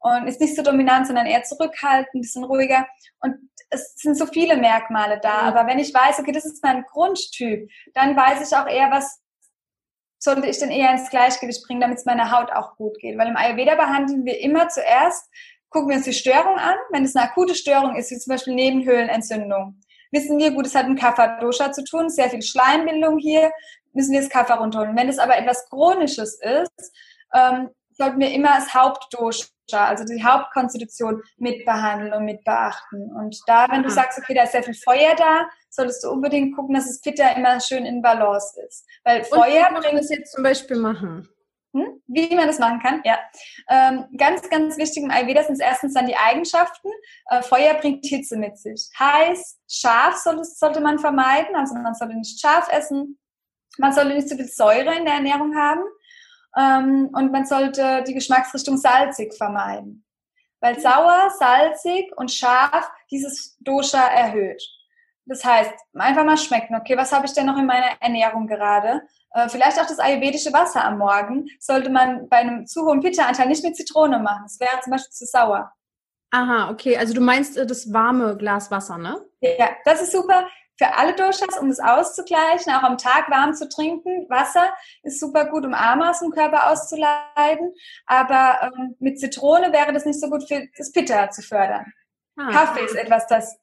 und 0.00 0.26
ist 0.26 0.40
nicht 0.40 0.56
so 0.56 0.62
dominant, 0.62 1.06
sondern 1.06 1.26
eher 1.26 1.42
zurückhaltend, 1.42 2.14
ein 2.14 2.20
bisschen 2.20 2.44
ruhiger. 2.44 2.86
Und 3.20 3.36
es 3.70 3.94
sind 3.96 4.16
so 4.16 4.26
viele 4.26 4.56
Merkmale 4.56 5.18
da. 5.20 5.40
Aber 5.40 5.66
wenn 5.66 5.78
ich 5.78 5.92
weiß, 5.92 6.20
okay, 6.20 6.32
das 6.32 6.44
ist 6.44 6.62
mein 6.62 6.84
Grundtyp, 6.84 7.68
dann 7.94 8.16
weiß 8.16 8.48
ich 8.48 8.56
auch 8.56 8.66
eher, 8.66 8.90
was 8.90 9.20
sollte 10.18 10.46
ich 10.48 10.58
denn 10.58 10.70
eher 10.70 10.90
ins 10.92 11.10
Gleichgewicht 11.10 11.64
bringen, 11.66 11.80
damit 11.80 11.98
es 11.98 12.04
meiner 12.04 12.30
Haut 12.32 12.50
auch 12.52 12.76
gut 12.76 12.98
geht. 12.98 13.18
Weil 13.18 13.28
im 13.28 13.36
Ayurveda 13.36 13.74
behandeln 13.74 14.24
wir 14.24 14.40
immer 14.40 14.68
zuerst, 14.68 15.28
gucken 15.68 15.90
wir 15.90 15.96
uns 15.96 16.06
die 16.06 16.12
Störung 16.12 16.56
an. 16.56 16.76
Wenn 16.90 17.04
es 17.04 17.14
eine 17.14 17.26
akute 17.26 17.54
Störung 17.54 17.96
ist, 17.96 18.10
wie 18.10 18.18
zum 18.18 18.32
Beispiel 18.32 18.54
Nebenhöhlenentzündung, 18.54 19.80
wissen 20.10 20.38
wir, 20.38 20.52
gut, 20.52 20.66
es 20.66 20.74
hat 20.74 20.88
mit 20.88 20.98
Kapha-Dosha 20.98 21.72
zu 21.72 21.84
tun, 21.84 22.08
sehr 22.08 22.30
viel 22.30 22.42
Schleimbildung 22.42 23.18
hier, 23.18 23.52
müssen 23.92 24.12
wir 24.12 24.20
das 24.20 24.30
Kapha 24.30 24.54
runterholen. 24.54 24.96
Wenn 24.96 25.08
es 25.08 25.18
aber 25.18 25.36
etwas 25.36 25.68
Chronisches 25.68 26.40
ist, 26.40 26.92
ähm, 27.34 27.70
sollten 27.90 28.20
wir 28.20 28.32
immer 28.32 28.54
das 28.56 28.74
Hauptdosha, 28.74 29.48
also 29.76 30.04
die 30.04 30.22
Hauptkonstitution 30.22 31.22
mitbehandeln 31.36 32.12
und 32.12 32.24
mitbeachten. 32.24 33.12
Und 33.12 33.38
da, 33.46 33.66
wenn 33.70 33.82
du 33.82 33.90
sagst, 33.90 34.18
okay, 34.18 34.34
da 34.34 34.44
ist 34.44 34.52
sehr 34.52 34.62
viel 34.62 34.74
Feuer 34.74 35.14
da, 35.16 35.48
solltest 35.70 36.04
du 36.04 36.10
unbedingt 36.10 36.56
gucken, 36.56 36.74
dass 36.74 36.86
das 36.86 37.00
Pitta 37.00 37.30
immer 37.30 37.60
schön 37.60 37.84
in 37.84 38.02
Balance 38.02 38.60
ist. 38.66 38.86
Weil 39.04 39.24
Feuer 39.24 39.68
und 39.74 39.82
bringt 39.82 40.00
es 40.00 40.10
jetzt 40.10 40.32
zum 40.32 40.42
Beispiel 40.42 40.78
machen. 40.78 41.28
Hm? 41.74 42.02
Wie 42.06 42.34
man 42.34 42.46
das 42.46 42.58
machen 42.58 42.80
kann, 42.80 43.02
ja. 43.04 43.18
Ähm, 43.68 44.06
ganz, 44.16 44.48
ganz 44.48 44.78
wichtig 44.78 45.02
im 45.02 45.10
Ayurveda 45.10 45.42
sind 45.44 45.60
erstens 45.60 45.92
dann 45.94 46.06
die 46.06 46.16
Eigenschaften. 46.16 46.88
Äh, 47.26 47.42
Feuer 47.42 47.74
bringt 47.74 48.06
Hitze 48.06 48.38
mit 48.38 48.56
sich. 48.56 48.88
Heiß, 48.98 49.58
scharf 49.68 50.16
sollte, 50.16 50.44
sollte 50.44 50.80
man 50.80 50.98
vermeiden, 50.98 51.54
also 51.54 51.74
man 51.74 51.94
sollte 51.94 52.16
nicht 52.16 52.40
scharf 52.40 52.68
essen. 52.72 53.18
Man 53.76 53.92
sollte 53.92 54.14
nicht 54.14 54.28
zu 54.28 54.36
viel 54.36 54.48
Säure 54.48 54.96
in 54.96 55.04
der 55.04 55.14
Ernährung 55.14 55.54
haben. 55.54 55.82
Ähm, 56.56 57.10
und 57.12 57.32
man 57.32 57.46
sollte 57.46 58.02
die 58.06 58.14
Geschmacksrichtung 58.14 58.76
salzig 58.76 59.34
vermeiden. 59.34 60.04
Weil 60.60 60.80
sauer, 60.80 61.30
salzig 61.38 62.10
und 62.16 62.32
scharf 62.32 62.90
dieses 63.10 63.56
Dosha 63.60 64.06
erhöht. 64.06 64.62
Das 65.26 65.44
heißt, 65.44 65.72
einfach 65.94 66.24
mal 66.24 66.38
schmecken, 66.38 66.74
okay, 66.74 66.96
was 66.96 67.12
habe 67.12 67.26
ich 67.26 67.32
denn 67.32 67.46
noch 67.46 67.58
in 67.58 67.66
meiner 67.66 68.00
Ernährung 68.00 68.46
gerade? 68.46 69.02
Äh, 69.32 69.48
vielleicht 69.48 69.78
auch 69.78 69.86
das 69.86 69.98
ayurvedische 69.98 70.52
Wasser 70.52 70.84
am 70.84 70.98
Morgen 70.98 71.46
sollte 71.60 71.90
man 71.90 72.28
bei 72.28 72.38
einem 72.38 72.66
zu 72.66 72.86
hohen 72.86 73.00
Pitta-Anteil 73.00 73.46
nicht 73.46 73.62
mit 73.62 73.76
Zitrone 73.76 74.18
machen. 74.18 74.44
Das 74.44 74.58
wäre 74.58 74.80
zum 74.82 74.92
Beispiel 74.92 75.12
zu 75.12 75.26
sauer. 75.26 75.70
Aha, 76.30 76.70
okay. 76.70 76.96
Also 76.96 77.14
du 77.14 77.20
meinst 77.20 77.56
äh, 77.58 77.66
das 77.66 77.92
warme 77.92 78.36
Glas 78.36 78.70
Wasser, 78.70 78.96
ne? 78.96 79.20
Ja, 79.40 79.70
das 79.84 80.02
ist 80.02 80.12
super 80.12 80.46
für 80.78 80.96
alle 80.96 81.14
Doshas, 81.14 81.58
um 81.60 81.68
das 81.68 81.80
auszugleichen, 81.80 82.72
auch 82.72 82.84
am 82.84 82.98
Tag 82.98 83.28
warm 83.30 83.52
zu 83.52 83.68
trinken. 83.68 84.26
Wasser 84.30 84.72
ist 85.02 85.18
super 85.18 85.46
gut, 85.46 85.66
um 85.66 85.74
Arme 85.74 86.08
aus 86.08 86.20
dem 86.20 86.30
Körper 86.30 86.70
auszuleiten. 86.70 87.74
Aber 88.06 88.60
ähm, 88.62 88.94
mit 89.00 89.18
Zitrone 89.18 89.72
wäre 89.72 89.92
das 89.92 90.04
nicht 90.04 90.20
so 90.20 90.30
gut 90.30 90.46
für 90.46 90.68
das 90.76 90.92
Pitta 90.92 91.30
zu 91.30 91.42
fördern. 91.42 91.92
Ah. 92.36 92.52
Kaffee 92.52 92.84
ist 92.84 92.94
etwas, 92.94 93.26
das 93.26 93.58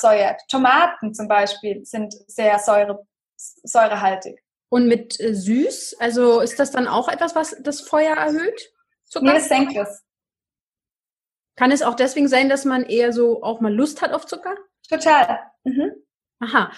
säuert. 0.00 0.40
Tomaten 0.48 1.12
zum 1.12 1.28
Beispiel 1.28 1.84
sind 1.84 2.14
sehr 2.26 2.58
säure, 2.58 3.06
säurehaltig. 3.36 4.42
Und 4.70 4.88
mit 4.88 5.20
äh, 5.20 5.34
süß, 5.34 5.96
also 6.00 6.40
ist 6.40 6.58
das 6.58 6.70
dann 6.70 6.88
auch 6.88 7.08
etwas, 7.08 7.34
was 7.34 7.54
das 7.60 7.82
Feuer 7.82 8.16
erhöht? 8.16 8.72
Zucker? 9.04 9.26
Nee, 9.26 9.34
das 9.34 9.48
senkt 9.48 9.76
es. 9.76 10.02
Kann 11.56 11.70
es 11.70 11.82
auch 11.82 11.94
deswegen 11.94 12.26
sein, 12.26 12.48
dass 12.48 12.64
man 12.64 12.84
eher 12.84 13.12
so 13.12 13.42
auch 13.42 13.60
mal 13.60 13.72
Lust 13.72 14.00
hat 14.00 14.12
auf 14.12 14.26
Zucker? 14.26 14.56
Total. 14.88 15.40
Mhm. 15.64 16.03
Aha. 16.44 16.70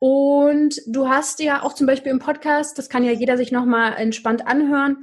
Und 0.00 0.80
du 0.88 1.08
hast 1.08 1.38
ja 1.38 1.62
auch 1.62 1.74
zum 1.74 1.86
Beispiel 1.86 2.10
im 2.10 2.18
Podcast, 2.18 2.76
das 2.76 2.88
kann 2.88 3.04
ja 3.04 3.12
jeder 3.12 3.36
sich 3.36 3.52
nochmal 3.52 3.94
entspannt 3.94 4.48
anhören, 4.48 4.96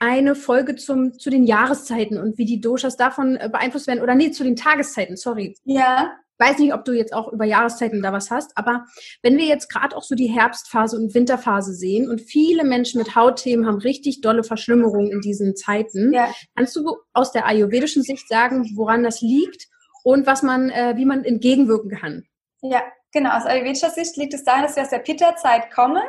eine 0.00 0.34
Folge 0.34 0.74
zum, 0.74 1.16
zu 1.18 1.30
den 1.30 1.44
Jahreszeiten 1.44 2.18
und 2.18 2.36
wie 2.36 2.46
die 2.46 2.60
Doshas 2.60 2.96
davon 2.96 3.36
äh, 3.36 3.48
beeinflusst 3.48 3.86
werden. 3.86 4.02
Oder 4.02 4.16
nee, 4.16 4.32
zu 4.32 4.42
den 4.42 4.56
Tageszeiten, 4.56 5.16
sorry. 5.16 5.54
Ja. 5.64 6.16
Weiß 6.38 6.58
nicht, 6.58 6.74
ob 6.74 6.84
du 6.84 6.92
jetzt 6.92 7.12
auch 7.12 7.32
über 7.32 7.44
Jahreszeiten 7.44 8.02
da 8.02 8.12
was 8.12 8.30
hast, 8.30 8.56
aber 8.56 8.86
wenn 9.22 9.36
wir 9.36 9.44
jetzt 9.44 9.68
gerade 9.68 9.94
auch 9.94 10.02
so 10.02 10.14
die 10.14 10.26
Herbstphase 10.26 10.96
und 10.96 11.14
Winterphase 11.14 11.74
sehen 11.74 12.08
und 12.08 12.22
viele 12.22 12.64
Menschen 12.64 12.98
mit 12.98 13.14
Hautthemen 13.14 13.66
haben 13.66 13.78
richtig 13.78 14.22
dolle 14.22 14.42
Verschlimmerungen 14.42 15.12
in 15.12 15.20
diesen 15.20 15.54
Zeiten, 15.54 16.12
ja. 16.14 16.28
kannst 16.56 16.74
du 16.74 16.96
aus 17.12 17.30
der 17.30 17.46
ayurvedischen 17.46 18.02
Sicht 18.02 18.26
sagen, 18.26 18.72
woran 18.74 19.02
das 19.02 19.20
liegt 19.20 19.68
und 20.02 20.26
was 20.26 20.42
man, 20.42 20.70
äh, 20.70 20.94
wie 20.96 21.04
man 21.04 21.24
entgegenwirken 21.24 21.90
kann? 21.90 22.24
Ja, 22.62 22.82
genau. 23.12 23.30
Aus 23.30 23.46
ayurvedischer 23.46 23.90
Sicht 23.90 24.16
liegt 24.16 24.34
es 24.34 24.44
daran, 24.44 24.62
dass 24.62 24.76
wir 24.76 24.82
aus 24.82 24.90
der 24.90 24.98
Pitta-Zeit 24.98 25.70
kommen 25.70 26.02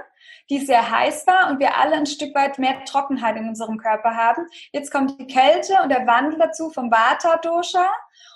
die 0.52 0.60
sehr 0.60 0.92
heiß 0.92 1.26
war 1.28 1.50
und 1.50 1.60
wir 1.60 1.78
alle 1.78 1.96
ein 1.96 2.06
Stück 2.06 2.36
weit 2.36 2.60
mehr 2.60 2.84
Trockenheit 2.84 3.38
in 3.38 3.48
unserem 3.48 3.78
Körper 3.78 4.16
haben. 4.16 4.46
Jetzt 4.74 4.92
kommt 4.92 5.18
die 5.18 5.26
Kälte 5.26 5.76
und 5.82 5.90
der 5.90 6.06
Wandel 6.06 6.38
dazu 6.38 6.70
vom 6.70 6.92
Vata-Dosha 6.92 7.88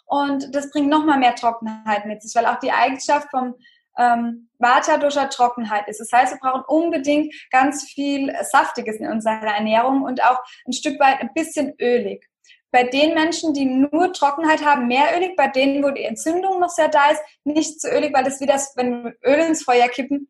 und 0.05 0.55
das 0.55 0.71
bringt 0.71 0.87
nochmal 0.87 1.19
mehr 1.19 1.35
Trockenheit 1.35 2.05
mit 2.05 2.21
sich, 2.21 2.33
weil 2.35 2.45
auch 2.45 2.59
die 2.59 2.71
Eigenschaft 2.71 3.29
vom 3.31 3.55
ähm, 3.97 4.49
Vata-Dosha 4.59 5.25
Trockenheit 5.25 5.89
ist. 5.89 5.99
Das 5.99 6.11
heißt, 6.11 6.33
wir 6.33 6.39
brauchen 6.39 6.63
unbedingt 6.67 7.33
ganz 7.51 7.83
viel 7.83 8.33
Saftiges 8.43 8.95
in 8.97 9.09
unserer 9.09 9.41
Ernährung 9.41 10.03
und 10.03 10.23
auch 10.23 10.39
ein 10.65 10.73
Stück 10.73 10.97
weit 11.01 11.19
ein 11.19 11.33
bisschen 11.33 11.73
ölig. 11.81 12.25
Bei 12.75 12.83
den 12.83 13.13
Menschen, 13.13 13.53
die 13.53 13.63
nur 13.63 14.11
Trockenheit 14.11 14.65
haben, 14.65 14.89
mehr 14.89 15.15
ölig. 15.15 15.37
Bei 15.37 15.47
denen, 15.47 15.81
wo 15.81 15.91
die 15.91 16.03
Entzündung 16.03 16.59
noch 16.59 16.67
sehr 16.67 16.89
da 16.89 17.09
ist, 17.09 17.21
nicht 17.45 17.79
so 17.79 17.87
ölig, 17.87 18.13
weil 18.13 18.25
das 18.25 18.41
wie 18.41 18.45
das, 18.45 18.73
wenn 18.75 19.05
wir 19.05 19.15
Öl 19.23 19.39
ins 19.47 19.63
Feuer 19.63 19.87
kippen, 19.87 20.27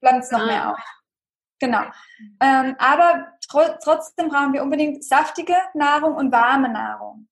bleibt 0.00 0.22
es 0.22 0.30
noch 0.30 0.42
ah. 0.42 0.46
mehr 0.46 0.70
auf. 0.70 0.78
Genau. 1.58 1.82
Ähm, 2.40 2.76
aber 2.78 3.32
tro 3.48 3.62
trotzdem 3.82 4.28
brauchen 4.28 4.52
wir 4.52 4.62
unbedingt 4.62 5.04
saftige 5.04 5.56
Nahrung 5.74 6.14
und 6.14 6.30
warme 6.30 6.68
Nahrung. 6.68 7.26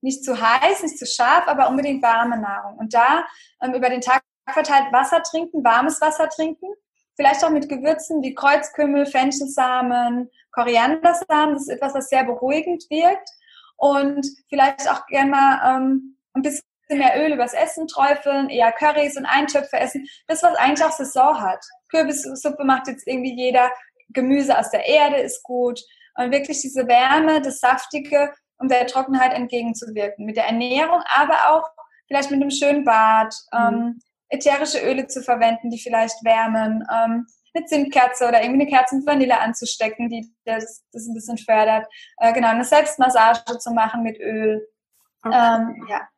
Nicht 0.00 0.24
zu 0.24 0.40
heiß, 0.40 0.84
nicht 0.84 0.98
zu 0.98 1.04
scharf, 1.04 1.46
aber 1.46 1.68
unbedingt 1.68 2.02
warme 2.02 2.38
Nahrung. 2.38 2.78
Und 2.78 2.94
da 2.94 3.26
ähm, 3.62 3.74
über 3.74 3.90
den 3.90 4.00
Tag 4.00 4.22
verteilt 4.48 4.90
Wasser 4.90 5.22
trinken, 5.22 5.62
warmes 5.62 6.00
Wasser 6.00 6.30
trinken. 6.30 6.68
Vielleicht 7.14 7.44
auch 7.44 7.50
mit 7.50 7.68
Gewürzen 7.68 8.22
wie 8.22 8.34
Kreuzkümmel, 8.34 9.04
Fenchelsamen, 9.04 10.30
Koriandersamen. 10.52 11.52
Das 11.52 11.64
ist 11.64 11.74
etwas, 11.74 11.92
was 11.92 12.08
sehr 12.08 12.24
beruhigend 12.24 12.84
wirkt. 12.88 13.28
Und 13.78 14.26
vielleicht 14.48 14.90
auch 14.90 15.06
gerne 15.06 15.30
mal 15.30 15.76
ähm, 15.76 16.16
ein 16.34 16.42
bisschen 16.42 16.62
mehr 16.90 17.14
Öl 17.22 17.32
übers 17.32 17.54
Essen 17.54 17.86
träufeln, 17.86 18.50
eher 18.50 18.72
Currys 18.72 19.16
und 19.16 19.24
Eintöpfe 19.24 19.78
essen. 19.78 20.06
Das, 20.26 20.42
was 20.42 20.56
eigentlich 20.56 20.84
auch 20.84 20.92
Saison 20.92 21.40
hat. 21.40 21.64
Kürbissuppe 21.90 22.64
macht 22.64 22.88
jetzt 22.88 23.06
irgendwie 23.06 23.34
jeder. 23.34 23.70
Gemüse 24.10 24.58
aus 24.58 24.70
der 24.70 24.86
Erde 24.86 25.18
ist 25.18 25.42
gut. 25.42 25.80
Und 26.16 26.32
wirklich 26.32 26.60
diese 26.60 26.86
Wärme, 26.88 27.40
das 27.40 27.60
Saftige, 27.60 28.32
um 28.58 28.68
der 28.68 28.86
Trockenheit 28.86 29.32
entgegenzuwirken. 29.32 30.26
Mit 30.26 30.36
der 30.36 30.46
Ernährung, 30.46 31.02
aber 31.14 31.50
auch 31.50 31.68
vielleicht 32.08 32.30
mit 32.30 32.40
einem 32.40 32.50
schönen 32.50 32.84
Bad, 32.84 33.34
mhm. 33.52 33.58
ähm, 33.58 34.00
ätherische 34.30 34.80
Öle 34.80 35.06
zu 35.06 35.22
verwenden, 35.22 35.70
die 35.70 35.78
vielleicht 35.78 36.24
wärmen, 36.24 36.84
ähm, 36.92 37.26
eine 37.58 37.66
Zimtkerze 37.66 38.26
oder 38.26 38.42
irgendwie 38.42 38.62
eine 38.62 38.70
Kerze 38.70 38.96
mit 38.96 39.06
Vanille 39.06 39.40
anzustecken, 39.40 40.08
die 40.08 40.32
das, 40.44 40.84
das 40.92 41.06
ein 41.06 41.14
bisschen 41.14 41.38
fördert. 41.38 41.86
Äh, 42.18 42.32
genau, 42.32 42.48
eine 42.48 42.64
Selbstmassage 42.64 43.58
zu 43.58 43.72
machen 43.72 44.02
mit 44.02 44.18
Öl. 44.18 44.66
Okay. 45.22 45.36
Ähm, 45.36 45.86
ja. 45.88 46.08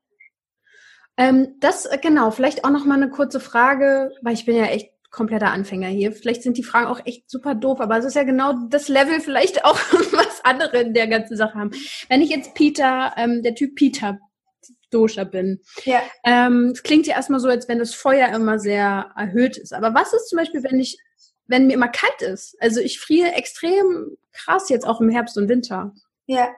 Ähm, 1.16 1.56
das, 1.60 1.86
äh, 1.86 1.98
genau, 2.00 2.30
vielleicht 2.30 2.64
auch 2.64 2.70
noch 2.70 2.84
mal 2.84 2.94
eine 2.94 3.10
kurze 3.10 3.40
Frage, 3.40 4.12
weil 4.22 4.34
ich 4.34 4.46
bin 4.46 4.56
ja 4.56 4.64
echt 4.64 4.92
kompletter 5.10 5.50
Anfänger 5.50 5.88
hier. 5.88 6.12
Vielleicht 6.12 6.42
sind 6.42 6.56
die 6.56 6.62
Fragen 6.62 6.86
auch 6.86 7.04
echt 7.04 7.28
super 7.28 7.54
doof, 7.54 7.80
aber 7.80 7.98
es 7.98 8.04
ist 8.04 8.14
ja 8.14 8.22
genau 8.22 8.54
das 8.68 8.88
Level 8.88 9.20
vielleicht 9.20 9.64
auch, 9.64 9.76
was 10.12 10.44
andere 10.44 10.80
in 10.80 10.94
der 10.94 11.08
ganzen 11.08 11.36
Sache 11.36 11.58
haben. 11.58 11.72
Wenn 12.08 12.22
ich 12.22 12.30
jetzt 12.30 12.54
Peter, 12.54 13.12
ähm, 13.16 13.42
der 13.42 13.54
Typ 13.54 13.74
Peter 13.74 14.18
Dosha 14.90 15.24
bin. 15.24 15.60
Ja. 15.84 16.02
Ähm, 16.24 16.70
es 16.72 16.82
klingt 16.82 17.06
ja 17.06 17.14
erstmal 17.14 17.40
so, 17.40 17.48
als 17.48 17.68
wenn 17.68 17.78
das 17.78 17.94
Feuer 17.94 18.28
immer 18.34 18.58
sehr 18.58 19.12
erhöht 19.16 19.56
ist. 19.56 19.72
Aber 19.72 19.94
was 19.94 20.12
ist 20.12 20.28
zum 20.28 20.38
Beispiel, 20.38 20.62
wenn 20.62 20.78
ich, 20.80 20.98
wenn 21.50 21.66
mir 21.66 21.74
immer 21.74 21.88
kalt 21.88 22.22
ist? 22.22 22.56
Also 22.60 22.80
ich 22.80 23.00
friere 23.00 23.32
extrem 23.34 24.16
krass 24.32 24.68
jetzt 24.68 24.86
auch 24.86 25.00
im 25.00 25.10
Herbst 25.10 25.36
und 25.36 25.48
Winter. 25.48 25.92
Ja, 26.26 26.48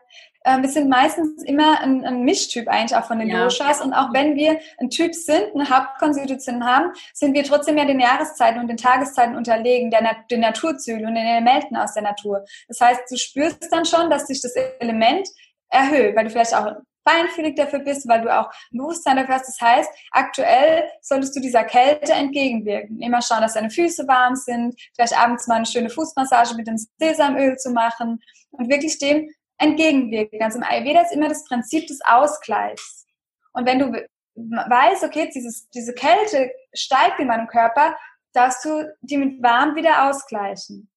ähm, 0.45 0.63
wir 0.63 0.69
sind 0.69 0.89
meistens 0.89 1.43
immer 1.45 1.81
ein, 1.81 2.05
ein 2.05 2.25
Mischtyp 2.25 2.69
eigentlich 2.69 2.97
auch 2.97 3.07
von 3.07 3.19
den 3.19 3.29
ja. 3.29 3.45
Doshas. 3.45 3.81
Und 3.81 3.93
auch 3.93 4.13
wenn 4.13 4.37
wir 4.37 4.59
ein 4.79 4.91
Typ 4.91 5.15
sind, 5.15 5.55
eine 5.55 5.69
Hauptkonstitution 5.69 6.65
haben, 6.65 6.93
sind 7.15 7.35
wir 7.35 7.45
trotzdem 7.45 7.79
ja 7.79 7.85
den 7.85 8.01
Jahreszeiten 8.01 8.61
und 8.61 8.69
den 8.69 8.77
Tageszeiten 8.77 9.37
unterlegen, 9.37 9.91
der, 9.91 10.17
den 10.31 10.41
Naturzügeln 10.41 11.07
und 11.07 11.15
den 11.15 11.27
Elementen 11.27 11.77
aus 11.77 11.95
der 11.95 12.03
Natur. 12.03 12.45
Das 12.69 12.81
heißt, 12.81 13.03
du 13.11 13.17
spürst 13.17 13.69
dann 13.71 13.85
schon, 13.85 14.11
dass 14.11 14.27
sich 14.27 14.43
das 14.43 14.55
Element 14.81 15.29
erhöht, 15.71 16.17
weil 16.17 16.25
du 16.25 16.31
vielleicht 16.31 16.55
auch 16.55 16.73
feinfühlig 17.07 17.57
dafür 17.57 17.81
bist, 17.81 18.09
weil 18.09 18.23
du 18.23 18.35
auch 18.35 18.51
ein 18.73 18.79
Bewusstsein 18.79 19.17
dafür 19.17 19.37
hast. 19.37 19.49
Das 19.49 19.61
heißt, 19.61 19.91
aktuell 20.11 20.89
solltest 21.01 21.37
du 21.37 21.41
dieser 21.41 21.65
Kälte 21.65 22.13
entgegenwirken. 22.13 23.01
Immer 23.01 23.23
schauen, 23.23 23.43
dass 23.43 23.55
deine 23.55 23.71
Füße 23.71 24.07
warm 24.07 24.37
sind, 24.37 24.75
vielleicht 24.95 25.19
abends 25.19 25.47
mal 25.47 25.57
eine 25.57 25.67
schöne 25.67 25.91
Fußmassage 25.91 26.55
mit 26.55 26.67
dem 26.67 26.77
Sesamöl 26.99 27.57
zu 27.57 27.71
machen 27.71 28.21
und 28.51 28.71
wirklich 28.71 28.99
dem 28.99 29.29
entgegenwirken. 29.59 30.43
Also 30.43 30.59
im 30.59 30.65
Ayurveda 30.65 31.03
ist 31.03 31.13
immer 31.13 31.29
das 31.29 31.45
Prinzip 31.45 31.87
des 31.87 32.01
Ausgleichs. 32.05 33.07
Und 33.53 33.67
wenn 33.67 33.79
du 33.79 33.93
weißt, 34.35 35.05
okay, 35.05 35.31
dieses, 35.35 35.69
diese 35.71 35.95
Kälte 35.95 36.51
steigt 36.73 37.21
in 37.21 37.29
meinem 37.29 37.47
Körper, 37.47 37.97
darfst 38.33 38.65
du 38.65 38.91
die 39.03 39.19
mit 39.19 39.43
warm 39.43 39.77
wieder 39.77 40.09
ausgleichen. 40.09 40.91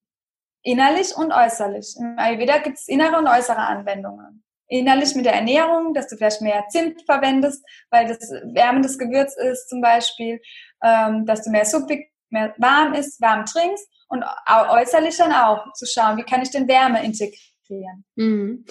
Innerlich 0.63 1.15
und 1.15 1.31
äußerlich. 1.31 1.95
Im 1.99 2.17
Ayurveda 2.17 2.59
gibt 2.59 2.77
es 2.77 2.87
innere 2.87 3.17
und 3.17 3.27
äußere 3.27 3.57
Anwendungen. 3.57 4.44
Innerlich 4.67 5.13
mit 5.15 5.25
der 5.25 5.35
Ernährung, 5.35 5.93
dass 5.93 6.07
du 6.07 6.17
vielleicht 6.17 6.41
mehr 6.41 6.65
Zimt 6.69 7.01
verwendest, 7.05 7.63
weil 7.91 8.07
das 8.07 8.19
wärmendes 8.53 8.97
Gewürz 8.97 9.35
ist 9.37 9.69
zum 9.69 9.81
Beispiel, 9.81 10.41
ähm, 10.83 11.25
dass 11.25 11.43
du 11.43 11.51
mehr 11.51 11.65
suppig, 11.65 12.11
mehr 12.29 12.53
warm 12.57 12.93
isst, 12.93 13.21
warm 13.21 13.45
trinkst 13.45 13.87
und 14.07 14.23
äußerlich 14.47 15.17
dann 15.17 15.31
auch 15.31 15.71
zu 15.73 15.85
schauen, 15.85 16.17
wie 16.17 16.23
kann 16.23 16.41
ich 16.41 16.51
denn 16.51 16.67
Wärme 16.67 17.03
integrieren. 17.03 18.05
Mhm. 18.15 18.65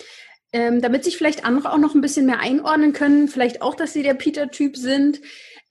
Ähm, 0.53 0.81
damit 0.81 1.03
sich 1.03 1.17
vielleicht 1.17 1.45
andere 1.45 1.73
auch 1.73 1.79
noch 1.79 1.97
ein 1.97 2.01
bisschen 2.01 2.27
mehr 2.27 2.39
einordnen 2.39 2.93
können, 2.93 3.27
vielleicht 3.27 3.61
auch, 3.61 3.75
dass 3.75 3.93
sie 3.93 4.05
der 4.05 4.15
Peter-Typ 4.15 4.77
sind. 4.77 5.21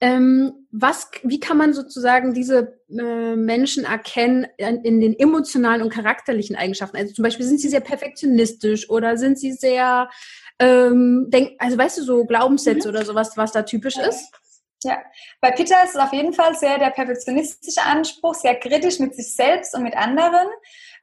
Ähm, 0.03 0.67
was, 0.69 1.09
wie 1.23 1.39
kann 1.39 1.55
man 1.55 1.71
sozusagen 1.71 2.33
diese 2.33 2.77
äh, 2.89 3.37
Menschen 3.37 3.85
erkennen 3.85 4.45
in, 4.57 4.83
in, 4.83 4.99
den 4.99 5.17
emotionalen 5.17 5.81
und 5.81 5.93
charakterlichen 5.93 6.57
Eigenschaften? 6.57 6.97
Also 6.97 7.13
zum 7.13 7.23
Beispiel 7.23 7.45
sind 7.45 7.61
sie 7.61 7.69
sehr 7.69 7.79
perfektionistisch 7.79 8.89
oder 8.89 9.15
sind 9.15 9.39
sie 9.39 9.53
sehr, 9.53 10.09
ähm, 10.59 11.27
denk, 11.29 11.53
also 11.57 11.77
weißt 11.77 11.99
du, 11.99 12.03
so 12.03 12.25
Glaubenssätze 12.25 12.89
mhm. 12.89 12.95
oder 12.95 13.05
sowas, 13.05 13.37
was 13.37 13.53
da 13.53 13.63
typisch 13.63 13.95
ja. 13.95 14.07
ist? 14.07 14.29
Ja, 14.83 14.97
bei 15.39 15.51
Peter 15.51 15.81
ist 15.85 15.95
es 15.95 16.01
auf 16.01 16.11
jeden 16.11 16.33
Fall 16.33 16.53
sehr 16.55 16.77
der 16.79 16.89
perfektionistische 16.89 17.83
Anspruch, 17.83 18.33
sehr 18.33 18.55
kritisch 18.55 18.99
mit 18.99 19.15
sich 19.15 19.33
selbst 19.33 19.73
und 19.73 19.83
mit 19.83 19.95
anderen. 19.95 20.49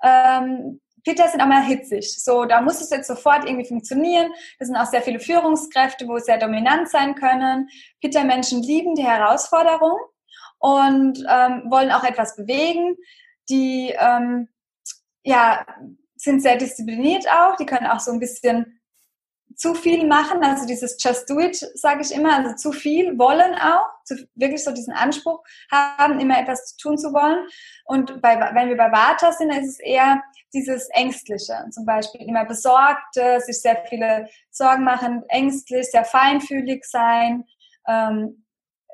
Ähm, 0.05 0.81
Pitta 1.05 1.29
sind 1.29 1.41
auch 1.41 1.47
mal 1.47 1.63
hitzig. 1.63 2.13
So, 2.23 2.45
da 2.45 2.61
muss 2.61 2.81
es 2.81 2.91
jetzt 2.91 3.09
sofort 3.09 3.45
irgendwie 3.45 3.69
funktionieren. 3.69 4.33
Das 4.59 4.69
sind 4.69 4.77
auch 4.77 4.87
sehr 4.87 5.03
viele 5.03 5.21
Führungskräfte, 5.21 6.07
wo 6.07 6.17
es 6.17 6.27
sehr 6.27 6.39
dominant 6.39 6.89
sein 6.89 7.15
können. 7.15 7.69
Pitta-Menschen 8.01 8.63
lieben 8.63 8.95
die 8.95 9.05
Herausforderung 9.05 9.99
und 10.59 11.25
ähm, 11.29 11.71
wollen 11.71 11.93
auch 11.93 12.05
etwas 12.05 12.37
bewegen. 12.37 12.97
Die 13.49 13.95
ähm, 13.99 14.49
ja, 15.25 15.67
sind 16.17 16.43
sehr 16.43 16.57
diszipliniert 16.57 17.27
auch. 17.31 17.57
Die 17.57 17.67
können 17.67 17.87
auch 17.87 18.01
so 18.01 18.13
ein 18.13 18.21
bisschen 18.21 18.80
zu 19.61 19.75
viel 19.75 20.07
machen, 20.07 20.43
also 20.43 20.67
dieses 20.67 20.97
Just 20.99 21.29
Do 21.29 21.39
It, 21.39 21.55
sage 21.75 22.01
ich 22.01 22.15
immer, 22.15 22.35
also 22.35 22.55
zu 22.55 22.73
viel 22.73 23.19
wollen 23.19 23.55
auch, 23.57 23.87
zu, 24.05 24.15
wirklich 24.35 24.65
so 24.65 24.73
diesen 24.73 24.95
Anspruch 24.95 25.45
haben, 25.71 26.19
immer 26.19 26.41
etwas 26.41 26.77
tun 26.77 26.97
zu 26.97 27.13
wollen. 27.13 27.47
Und 27.85 28.23
bei, 28.23 28.41
wenn 28.55 28.71
wir 28.71 28.77
bei 28.79 28.91
Vata 28.91 29.33
sind, 29.33 29.51
ist 29.51 29.69
es 29.69 29.81
eher 29.81 30.23
dieses 30.55 30.89
Ängstliche, 30.95 31.67
zum 31.73 31.85
Beispiel 31.85 32.23
immer 32.23 32.47
besorgte, 32.47 33.43
sich 33.43 33.61
sehr 33.61 33.85
viele 33.87 34.31
Sorgen 34.51 34.83
machen, 34.83 35.25
ängstlich, 35.29 35.91
sehr 35.91 36.07
feinfühlig 36.07 36.87
sein. 36.87 37.45
Ähm, 37.87 38.47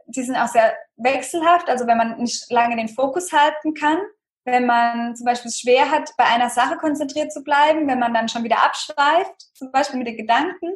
die 0.08 0.24
sind 0.24 0.34
auch 0.34 0.48
sehr 0.48 0.74
wechselhaft, 0.96 1.68
also 1.68 1.86
wenn 1.86 1.96
man 1.96 2.18
nicht 2.18 2.50
lange 2.50 2.74
den 2.74 2.88
Fokus 2.88 3.32
halten 3.32 3.72
kann, 3.74 3.98
wenn 4.46 4.64
man 4.64 5.16
zum 5.16 5.26
Beispiel 5.26 5.48
es 5.48 5.60
schwer 5.60 5.90
hat, 5.90 6.10
bei 6.16 6.24
einer 6.24 6.50
Sache 6.50 6.76
konzentriert 6.76 7.32
zu 7.32 7.42
bleiben, 7.42 7.88
wenn 7.88 7.98
man 7.98 8.14
dann 8.14 8.28
schon 8.28 8.44
wieder 8.44 8.62
abschweift, 8.62 9.54
zum 9.54 9.72
Beispiel 9.72 9.98
mit 9.98 10.06
den 10.06 10.16
Gedanken. 10.16 10.72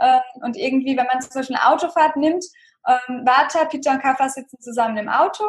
Ähm, 0.00 0.20
und 0.34 0.56
irgendwie, 0.56 0.96
wenn 0.96 1.06
man 1.06 1.20
zum 1.20 1.32
Beispiel 1.34 1.56
eine 1.56 1.68
Autofahrt 1.68 2.16
nimmt, 2.16 2.44
ähm, 2.86 3.26
Vata, 3.26 3.64
Pitta 3.64 3.92
und 3.92 4.02
Kapha 4.02 4.28
sitzen 4.28 4.60
zusammen 4.60 4.96
im 4.96 5.08
Auto, 5.08 5.44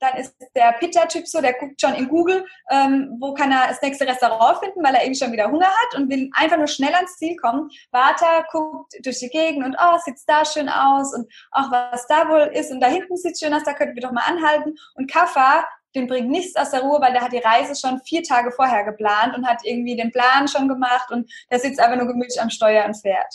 dann 0.00 0.16
ist 0.16 0.36
der 0.54 0.72
Pitta-Typ 0.72 1.26
so, 1.26 1.40
der 1.40 1.54
guckt 1.54 1.80
schon 1.80 1.94
in 1.94 2.08
Google, 2.08 2.44
ähm, 2.70 3.16
wo 3.20 3.32
kann 3.34 3.52
er 3.52 3.68
das 3.68 3.80
nächste 3.80 4.06
Restaurant 4.06 4.58
finden, 4.58 4.82
weil 4.82 4.94
er 4.94 5.02
irgendwie 5.02 5.18
schon 5.18 5.32
wieder 5.32 5.50
Hunger 5.50 5.68
hat 5.68 5.94
und 5.94 6.10
will 6.10 6.28
einfach 6.34 6.58
nur 6.58 6.66
schnell 6.66 6.94
ans 6.94 7.16
Ziel 7.16 7.36
kommen. 7.36 7.70
Vata 7.92 8.44
guckt 8.50 8.94
durch 9.04 9.20
die 9.20 9.30
Gegend 9.30 9.64
und, 9.64 9.76
oh, 9.80 9.98
sieht's 10.04 10.26
da 10.26 10.44
schön 10.44 10.68
aus 10.68 11.14
und 11.14 11.32
auch 11.52 11.70
was 11.70 12.06
da 12.08 12.28
wohl 12.28 12.50
ist 12.52 12.72
und 12.72 12.80
da 12.80 12.88
hinten 12.88 13.16
sieht's 13.16 13.40
schön 13.40 13.54
aus, 13.54 13.62
da 13.64 13.72
könnten 13.74 13.94
wir 13.94 14.02
doch 14.02 14.12
mal 14.12 14.26
anhalten. 14.26 14.74
Und 14.96 15.10
Kapha 15.10 15.64
den 15.94 16.06
bringt 16.06 16.30
nichts 16.30 16.56
aus 16.56 16.70
der 16.70 16.80
Ruhe, 16.80 17.00
weil 17.00 17.12
der 17.12 17.22
hat 17.22 17.32
die 17.32 17.38
Reise 17.38 17.74
schon 17.78 18.00
vier 18.00 18.22
Tage 18.22 18.50
vorher 18.52 18.84
geplant 18.84 19.36
und 19.36 19.46
hat 19.46 19.60
irgendwie 19.64 19.96
den 19.96 20.10
Plan 20.10 20.48
schon 20.48 20.68
gemacht 20.68 21.10
und 21.10 21.30
der 21.50 21.58
sitzt 21.58 21.80
einfach 21.80 21.96
nur 21.96 22.06
gemütlich 22.06 22.40
am 22.40 22.50
Steuer 22.50 22.84
und 22.84 22.94
fährt. 22.94 23.34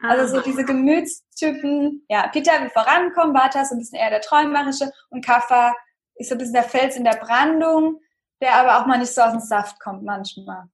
Also 0.00 0.36
so 0.36 0.42
diese 0.42 0.64
Gemütstypen, 0.64 2.04
ja, 2.08 2.28
Peter 2.28 2.60
will 2.60 2.70
vorankommen, 2.70 3.34
Vata 3.34 3.62
ist 3.62 3.72
ein 3.72 3.78
bisschen 3.78 3.98
eher 3.98 4.10
der 4.10 4.20
Träumerische 4.20 4.92
und 5.10 5.24
Kaffa 5.24 5.74
ist 6.14 6.28
so 6.28 6.34
ein 6.34 6.38
bisschen 6.38 6.54
der 6.54 6.62
Fels 6.64 6.96
in 6.96 7.04
der 7.04 7.16
Brandung, 7.16 8.00
der 8.40 8.54
aber 8.54 8.78
auch 8.78 8.86
mal 8.86 8.98
nicht 8.98 9.12
so 9.12 9.22
aus 9.22 9.32
dem 9.32 9.40
Saft 9.40 9.80
kommt 9.80 10.04
manchmal. 10.04 10.64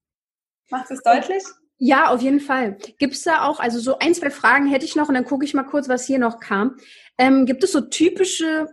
Macht 0.70 0.90
es 0.90 1.02
deutlich? 1.02 1.42
Ja, 1.78 2.08
auf 2.08 2.20
jeden 2.20 2.40
Fall. 2.40 2.76
Gibt 2.98 3.14
es 3.14 3.22
da 3.22 3.44
auch, 3.44 3.60
also 3.60 3.78
so 3.78 3.98
ein, 3.98 4.14
zwei 4.14 4.30
Fragen 4.30 4.66
hätte 4.66 4.84
ich 4.84 4.94
noch 4.94 5.08
und 5.08 5.14
dann 5.14 5.24
gucke 5.24 5.44
ich 5.44 5.54
mal 5.54 5.64
kurz, 5.64 5.88
was 5.88 6.06
hier 6.06 6.18
noch 6.18 6.38
kam. 6.38 6.76
Ähm, 7.18 7.46
gibt 7.46 7.64
es 7.64 7.72
so 7.72 7.80
typische 7.80 8.68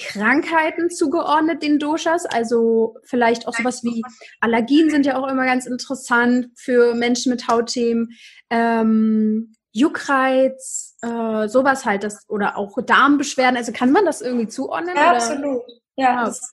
Krankheiten 0.00 0.90
zugeordnet, 0.90 1.62
den 1.62 1.78
Doshas. 1.78 2.26
Also 2.26 2.96
vielleicht 3.04 3.46
auch 3.46 3.54
sowas 3.54 3.84
wie 3.84 4.02
Allergien 4.40 4.90
sind 4.90 5.06
ja 5.06 5.16
auch 5.18 5.28
immer 5.28 5.44
ganz 5.44 5.66
interessant 5.66 6.48
für 6.56 6.94
Menschen 6.94 7.30
mit 7.30 7.48
Hautthemen. 7.48 8.10
Ähm, 8.50 9.52
Juckreiz, 9.72 10.96
äh, 11.02 11.48
sowas 11.48 11.84
halt, 11.84 12.02
das, 12.02 12.28
oder 12.28 12.56
auch 12.56 12.76
Darmbeschwerden. 12.84 13.56
Also 13.56 13.72
kann 13.72 13.92
man 13.92 14.04
das 14.04 14.20
irgendwie 14.20 14.48
zuordnen? 14.48 14.96
Ja, 14.96 15.12
absolut. 15.12 15.62
Ja, 15.96 16.22
ah. 16.22 16.24
das 16.24 16.52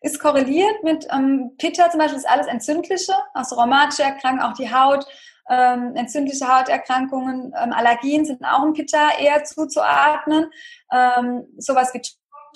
ist 0.00 0.18
korreliert 0.18 0.82
mit 0.82 1.06
ähm, 1.12 1.52
Pitta 1.58 1.90
zum 1.90 2.00
Beispiel 2.00 2.18
ist 2.18 2.28
alles 2.28 2.46
entzündliche, 2.46 3.12
also 3.34 3.56
rheumatische 3.56 4.02
Erkrankungen, 4.02 4.42
auch 4.42 4.54
die 4.54 4.72
Haut, 4.72 5.06
ähm, 5.48 5.94
entzündliche 5.94 6.46
Hauterkrankungen, 6.46 7.52
ähm, 7.60 7.72
Allergien 7.72 8.24
sind 8.24 8.44
auch 8.44 8.64
im 8.64 8.72
Pitta 8.72 9.10
eher 9.18 9.44
zuzuordnen. 9.44 10.50
Ähm, 10.92 11.46
sowas 11.56 11.94
wie 11.94 12.02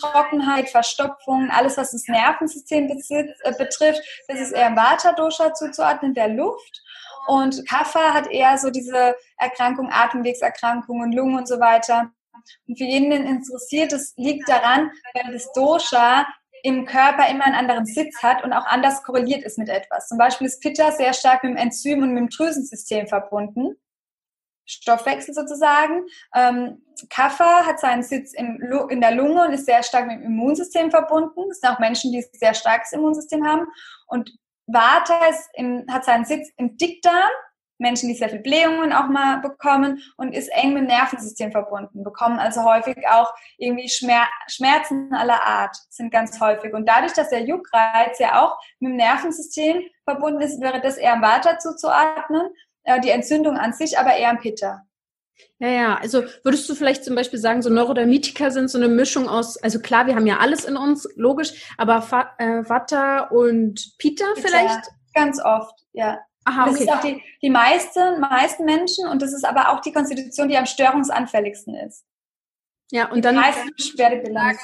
Trockenheit, 0.01 0.69
Verstopfung, 0.69 1.51
alles, 1.51 1.77
was 1.77 1.93
das 1.93 2.07
Nervensystem 2.09 2.89
äh, 2.89 3.53
betrifft, 3.59 4.01
das 4.29 4.41
ist 4.41 4.53
eher 4.53 4.69
im 4.69 4.77
Vata-Dosha 4.77 5.55
zuzuordnen, 5.55 6.15
der 6.15 6.29
Luft. 6.29 6.83
Und 7.27 7.69
Kapha 7.69 8.15
hat 8.15 8.29
eher 8.29 8.59
so 8.59 8.71
diese 8.71 9.15
Erkrankungen, 9.39 9.93
Atemwegserkrankungen, 9.93 11.13
Lungen 11.13 11.37
und 11.37 11.49
so 11.49 11.61
weiter. 11.61 12.11
Und 12.67 12.79
für 12.79 12.85
jeden, 12.85 13.11
den 13.11 13.27
interessiert, 13.27 13.93
das 13.93 14.15
liegt 14.17 14.49
daran, 14.49 14.91
weil 15.15 15.33
das 15.33 15.53
Dosha 15.53 16.27
im 16.63 16.85
Körper 16.87 17.29
immer 17.29 17.45
einen 17.45 17.55
anderen 17.55 17.87
Sitz 17.87 18.23
hat 18.23 18.45
und 18.45 18.53
auch 18.53 18.67
anders 18.67 19.03
korreliert 19.03 19.45
ist 19.45 19.59
mit 19.59 19.69
etwas. 19.69 20.09
Zum 20.09 20.19
Beispiel 20.19 20.47
ist 20.47 20.61
Pitta 20.61 20.93
sehr 20.93 21.13
stark 21.13 21.43
mit 21.43 21.53
dem 21.53 21.57
Enzym 21.57 22.03
und 22.03 22.13
mit 22.13 22.23
dem 22.23 22.29
Drüsensystem 22.29 23.07
verbunden. 23.07 23.77
Stoffwechsel 24.71 25.35
sozusagen. 25.35 26.05
Ähm, 26.35 26.83
Kapha 27.09 27.67
hat 27.67 27.81
seinen 27.81 28.03
Sitz 28.03 28.35
im, 28.35 28.61
in 28.89 29.01
der 29.01 29.15
Lunge 29.15 29.45
und 29.47 29.53
ist 29.53 29.67
sehr 29.67 29.83
stark 29.83 30.07
mit 30.07 30.17
dem 30.17 30.27
Immunsystem 30.27 30.91
verbunden. 30.91 31.51
Es 31.51 31.61
sind 31.61 31.71
auch 31.71 31.79
Menschen, 31.79 32.13
die 32.13 32.19
ein 32.19 32.25
sehr 32.33 32.55
starkes 32.55 32.93
Immunsystem 32.93 33.47
haben. 33.47 33.67
Und 34.07 34.31
Vata 34.67 35.19
im, 35.55 35.87
hat 35.91 36.05
seinen 36.05 36.25
Sitz 36.25 36.51
im 36.57 36.77
Dickdarm. 36.77 37.31
Menschen, 37.81 38.11
die 38.11 38.15
sehr 38.15 38.29
viel 38.29 38.41
Blähungen 38.41 38.93
auch 38.93 39.09
mal 39.09 39.41
bekommen 39.41 40.03
und 40.19 40.35
ist 40.35 40.49
eng 40.49 40.75
mit 40.75 40.83
dem 40.83 40.89
Nervensystem 40.89 41.51
verbunden, 41.51 42.05
bekommen 42.05 42.39
also 42.39 42.63
häufig 42.63 43.09
auch 43.09 43.33
irgendwie 43.57 43.89
Schmer 43.89 44.29
Schmerzen 44.49 45.15
aller 45.15 45.43
Art, 45.43 45.75
sind 45.89 46.13
ganz 46.13 46.39
häufig. 46.41 46.75
Und 46.75 46.87
dadurch, 46.87 47.15
dass 47.15 47.31
der 47.31 47.45
Juckreiz 47.45 48.19
ja 48.19 48.43
auch 48.43 48.59
mit 48.81 48.91
dem 48.91 48.97
Nervensystem 48.97 49.81
verbunden 50.05 50.43
ist, 50.43 50.61
wäre 50.61 50.83
das 50.83 50.99
eher 50.99 51.23
Vata 51.23 51.59
zuzuordnen 51.59 52.51
äh, 52.85 53.01
die 53.01 53.11
Entzündung 53.11 53.57
an 53.57 53.73
sich, 53.73 53.99
aber 53.99 54.17
eher 54.17 54.31
am 54.31 54.39
Pitta. 54.39 54.83
Ja, 55.59 55.69
ja, 55.69 55.95
also 55.97 56.25
würdest 56.43 56.69
du 56.69 56.75
vielleicht 56.75 57.05
zum 57.05 57.15
Beispiel 57.15 57.39
sagen, 57.39 57.63
so 57.63 57.71
Neurodermitiker 57.71 58.51
sind 58.51 58.69
so 58.69 58.79
eine 58.79 58.89
Mischung 58.89 59.29
aus, 59.29 59.57
also 59.59 59.81
klar, 59.81 60.07
wir 60.07 60.15
haben 60.15 60.27
ja 60.27 60.39
alles 60.39 60.65
in 60.65 60.77
uns, 60.77 61.09
logisch, 61.17 61.75
aber 61.79 62.03
Fa 62.03 62.35
äh, 62.39 62.69
Vata 62.69 63.29
und 63.29 63.95
Pitta 63.99 64.25
vielleicht? 64.37 64.91
Ganz 65.15 65.41
oft, 65.43 65.75
ja. 65.93 66.21
Aha, 66.45 66.63
okay. 66.63 66.71
Das 66.71 66.81
ist 66.81 66.89
auch 66.91 67.01
die, 67.01 67.23
die 67.43 67.51
meisten, 67.51 68.21
meisten 68.21 68.65
Menschen 68.65 69.07
und 69.09 69.21
das 69.21 69.33
ist 69.33 69.45
aber 69.45 69.71
auch 69.71 69.81
die 69.81 69.93
Konstitution, 69.93 70.49
die 70.49 70.57
am 70.57 70.67
störungsanfälligsten 70.67 71.75
ist. 71.75 72.05
Ja, 72.91 73.09
und 73.09 73.17
die 73.17 73.21
dann 73.21 73.37
meisten 73.37 73.71
Beschwerdebilanz. 73.77 74.59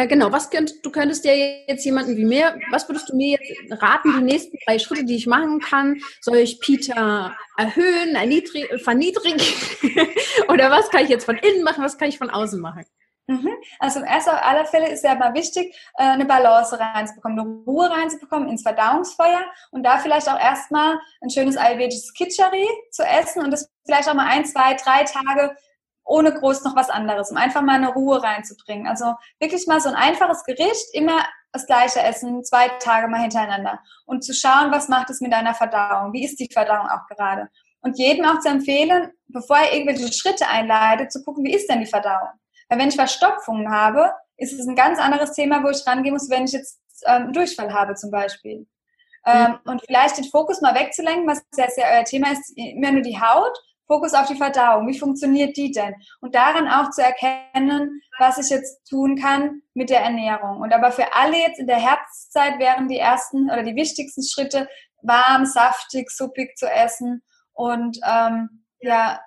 Äh, 0.00 0.06
genau, 0.06 0.32
was 0.32 0.48
könnt, 0.48 0.74
du 0.82 0.90
könntest 0.90 1.26
ja 1.26 1.32
jetzt 1.32 1.84
jemanden 1.84 2.16
wie 2.16 2.24
mir, 2.24 2.58
was 2.70 2.88
würdest 2.88 3.10
du 3.10 3.16
mir 3.16 3.38
jetzt 3.38 3.82
raten, 3.82 4.14
die 4.16 4.24
nächsten 4.24 4.56
drei 4.66 4.78
Schritte, 4.78 5.04
die 5.04 5.16
ich 5.16 5.26
machen 5.26 5.60
kann? 5.60 6.00
Soll 6.22 6.38
ich 6.38 6.58
Peter 6.60 7.36
erhöhen, 7.58 8.14
erniedrigen, 8.14 8.78
verniedrigen? 8.78 9.40
Oder 10.48 10.70
was 10.70 10.88
kann 10.88 11.04
ich 11.04 11.10
jetzt 11.10 11.26
von 11.26 11.36
innen 11.36 11.62
machen, 11.64 11.84
was 11.84 11.98
kann 11.98 12.08
ich 12.08 12.16
von 12.16 12.30
außen 12.30 12.60
machen? 12.60 12.86
Mhm. 13.26 13.50
Also 13.78 14.00
erst 14.00 14.28
auf 14.28 14.42
alle 14.42 14.64
Fälle 14.64 14.88
ist 14.88 15.04
ja 15.04 15.14
mal 15.14 15.34
wichtig, 15.34 15.76
äh, 15.98 16.02
eine 16.02 16.24
Balance 16.24 16.80
reinzubekommen, 16.80 17.38
eine 17.38 17.48
Ruhe 17.66 17.90
reinzubekommen 17.90 18.48
ins 18.48 18.62
Verdauungsfeuer 18.62 19.44
und 19.70 19.82
da 19.82 19.98
vielleicht 19.98 20.30
auch 20.30 20.40
erstmal 20.40 20.98
ein 21.20 21.28
schönes 21.28 21.58
ayurvedisches 21.58 22.14
Kitchari 22.14 22.66
zu 22.90 23.02
essen 23.04 23.44
und 23.44 23.50
das 23.50 23.70
vielleicht 23.84 24.08
auch 24.08 24.14
mal 24.14 24.26
ein, 24.26 24.46
zwei, 24.46 24.74
drei 24.74 25.04
Tage 25.04 25.54
ohne 26.10 26.34
groß 26.34 26.64
noch 26.64 26.76
was 26.76 26.90
anderes, 26.90 27.30
um 27.30 27.36
einfach 27.36 27.62
mal 27.62 27.76
eine 27.76 27.92
Ruhe 27.92 28.22
reinzubringen. 28.22 28.86
Also 28.86 29.14
wirklich 29.38 29.66
mal 29.66 29.80
so 29.80 29.88
ein 29.88 29.94
einfaches 29.94 30.44
Gericht, 30.44 30.86
immer 30.92 31.24
das 31.52 31.66
gleiche 31.66 32.00
essen, 32.00 32.44
zwei 32.44 32.68
Tage 32.80 33.08
mal 33.08 33.20
hintereinander 33.20 33.80
und 34.06 34.24
zu 34.24 34.34
schauen, 34.34 34.70
was 34.70 34.88
macht 34.88 35.10
es 35.10 35.20
mit 35.20 35.32
deiner 35.32 35.54
Verdauung, 35.54 36.12
wie 36.12 36.24
ist 36.24 36.38
die 36.38 36.48
Verdauung 36.52 36.88
auch 36.88 37.06
gerade. 37.08 37.48
Und 37.80 37.98
jedem 37.98 38.24
auch 38.26 38.40
zu 38.40 38.48
empfehlen, 38.48 39.10
bevor 39.28 39.58
er 39.58 39.72
irgendwelche 39.72 40.12
Schritte 40.12 40.46
einleitet, 40.46 41.12
zu 41.12 41.24
gucken, 41.24 41.44
wie 41.44 41.54
ist 41.54 41.70
denn 41.70 41.80
die 41.80 41.86
Verdauung. 41.86 42.28
Weil 42.68 42.78
wenn 42.78 42.88
ich 42.88 42.96
Verstopfungen 42.96 43.70
habe, 43.70 44.12
ist 44.36 44.52
es 44.52 44.66
ein 44.66 44.76
ganz 44.76 44.98
anderes 44.98 45.32
Thema, 45.32 45.62
wo 45.62 45.68
ich 45.70 45.86
rangehen 45.86 46.12
muss, 46.12 46.28
wenn 46.28 46.44
ich 46.44 46.52
jetzt 46.52 46.80
ähm, 47.06 47.32
Durchfall 47.32 47.72
habe 47.72 47.94
zum 47.94 48.10
Beispiel. 48.10 48.66
Ähm, 49.26 49.58
und 49.64 49.82
vielleicht 49.86 50.18
den 50.18 50.24
Fokus 50.24 50.60
mal 50.60 50.74
wegzulenken, 50.74 51.26
was 51.26 51.42
ja 51.56 51.68
sehr 51.68 51.86
euer 51.92 52.04
Thema 52.04 52.32
ist, 52.32 52.56
immer 52.56 52.92
nur 52.92 53.02
die 53.02 53.20
Haut 53.20 53.56
Fokus 53.90 54.14
auf 54.14 54.28
die 54.28 54.36
Verdauung. 54.36 54.86
Wie 54.86 54.98
funktioniert 54.98 55.56
die 55.56 55.72
denn? 55.72 55.96
Und 56.20 56.36
daran 56.36 56.68
auch 56.68 56.90
zu 56.90 57.02
erkennen, 57.02 58.00
was 58.20 58.38
ich 58.38 58.48
jetzt 58.48 58.88
tun 58.88 59.16
kann 59.16 59.62
mit 59.74 59.90
der 59.90 60.00
Ernährung. 60.00 60.60
Und 60.60 60.72
aber 60.72 60.92
für 60.92 61.12
alle 61.12 61.36
jetzt 61.36 61.58
in 61.58 61.66
der 61.66 61.80
Herbstzeit 61.80 62.60
wären 62.60 62.86
die 62.86 62.98
ersten 62.98 63.50
oder 63.50 63.64
die 63.64 63.74
wichtigsten 63.74 64.22
Schritte 64.22 64.68
warm, 65.02 65.44
saftig, 65.44 66.08
suppig 66.12 66.56
zu 66.56 66.70
essen 66.70 67.22
und 67.52 67.98
ähm, 68.06 68.64
ja 68.80 69.20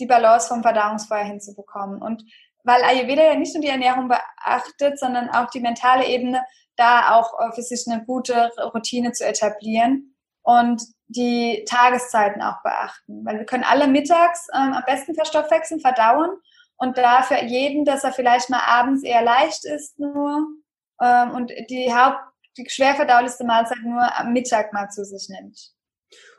die 0.00 0.06
Balance 0.06 0.48
vom 0.48 0.62
Verdauungsfeuer 0.62 1.22
hinzubekommen. 1.22 2.02
Und 2.02 2.24
weil 2.64 2.82
Ayurveda 2.82 3.22
ja 3.22 3.36
nicht 3.36 3.54
nur 3.54 3.62
die 3.62 3.68
Ernährung 3.68 4.08
beachtet, 4.08 4.98
sondern 4.98 5.28
auch 5.28 5.48
die 5.50 5.60
mentale 5.60 6.08
Ebene, 6.08 6.44
da 6.74 7.14
auch 7.14 7.38
äh, 7.38 7.52
für 7.52 7.62
sich 7.62 7.84
eine 7.86 8.04
gute 8.04 8.50
Routine 8.74 9.12
zu 9.12 9.24
etablieren 9.24 10.16
und 10.48 10.82
die 11.08 11.62
Tageszeiten 11.68 12.40
auch 12.40 12.62
beachten. 12.62 13.22
Weil 13.26 13.38
wir 13.38 13.44
können 13.44 13.64
alle 13.64 13.86
mittags 13.86 14.48
ähm, 14.54 14.72
am 14.72 14.82
besten 14.86 15.14
verstoffwechseln, 15.14 15.80
verdauen 15.80 16.30
und 16.78 16.96
da 16.96 17.22
für 17.22 17.36
jeden, 17.44 17.84
dass 17.84 18.02
er 18.02 18.12
vielleicht 18.12 18.48
mal 18.48 18.62
abends 18.66 19.02
eher 19.02 19.20
leicht 19.20 19.66
ist 19.66 19.98
nur 19.98 20.46
ähm, 21.02 21.30
und 21.32 21.52
die 21.68 21.94
Haupt, 21.94 22.18
die 22.56 22.66
schwer 22.70 22.94
verdaulichste 22.94 23.44
Mahlzeit 23.44 23.82
nur 23.82 24.02
am 24.18 24.32
Mittag 24.32 24.72
mal 24.72 24.88
zu 24.88 25.04
sich 25.04 25.28
nimmt. 25.28 25.72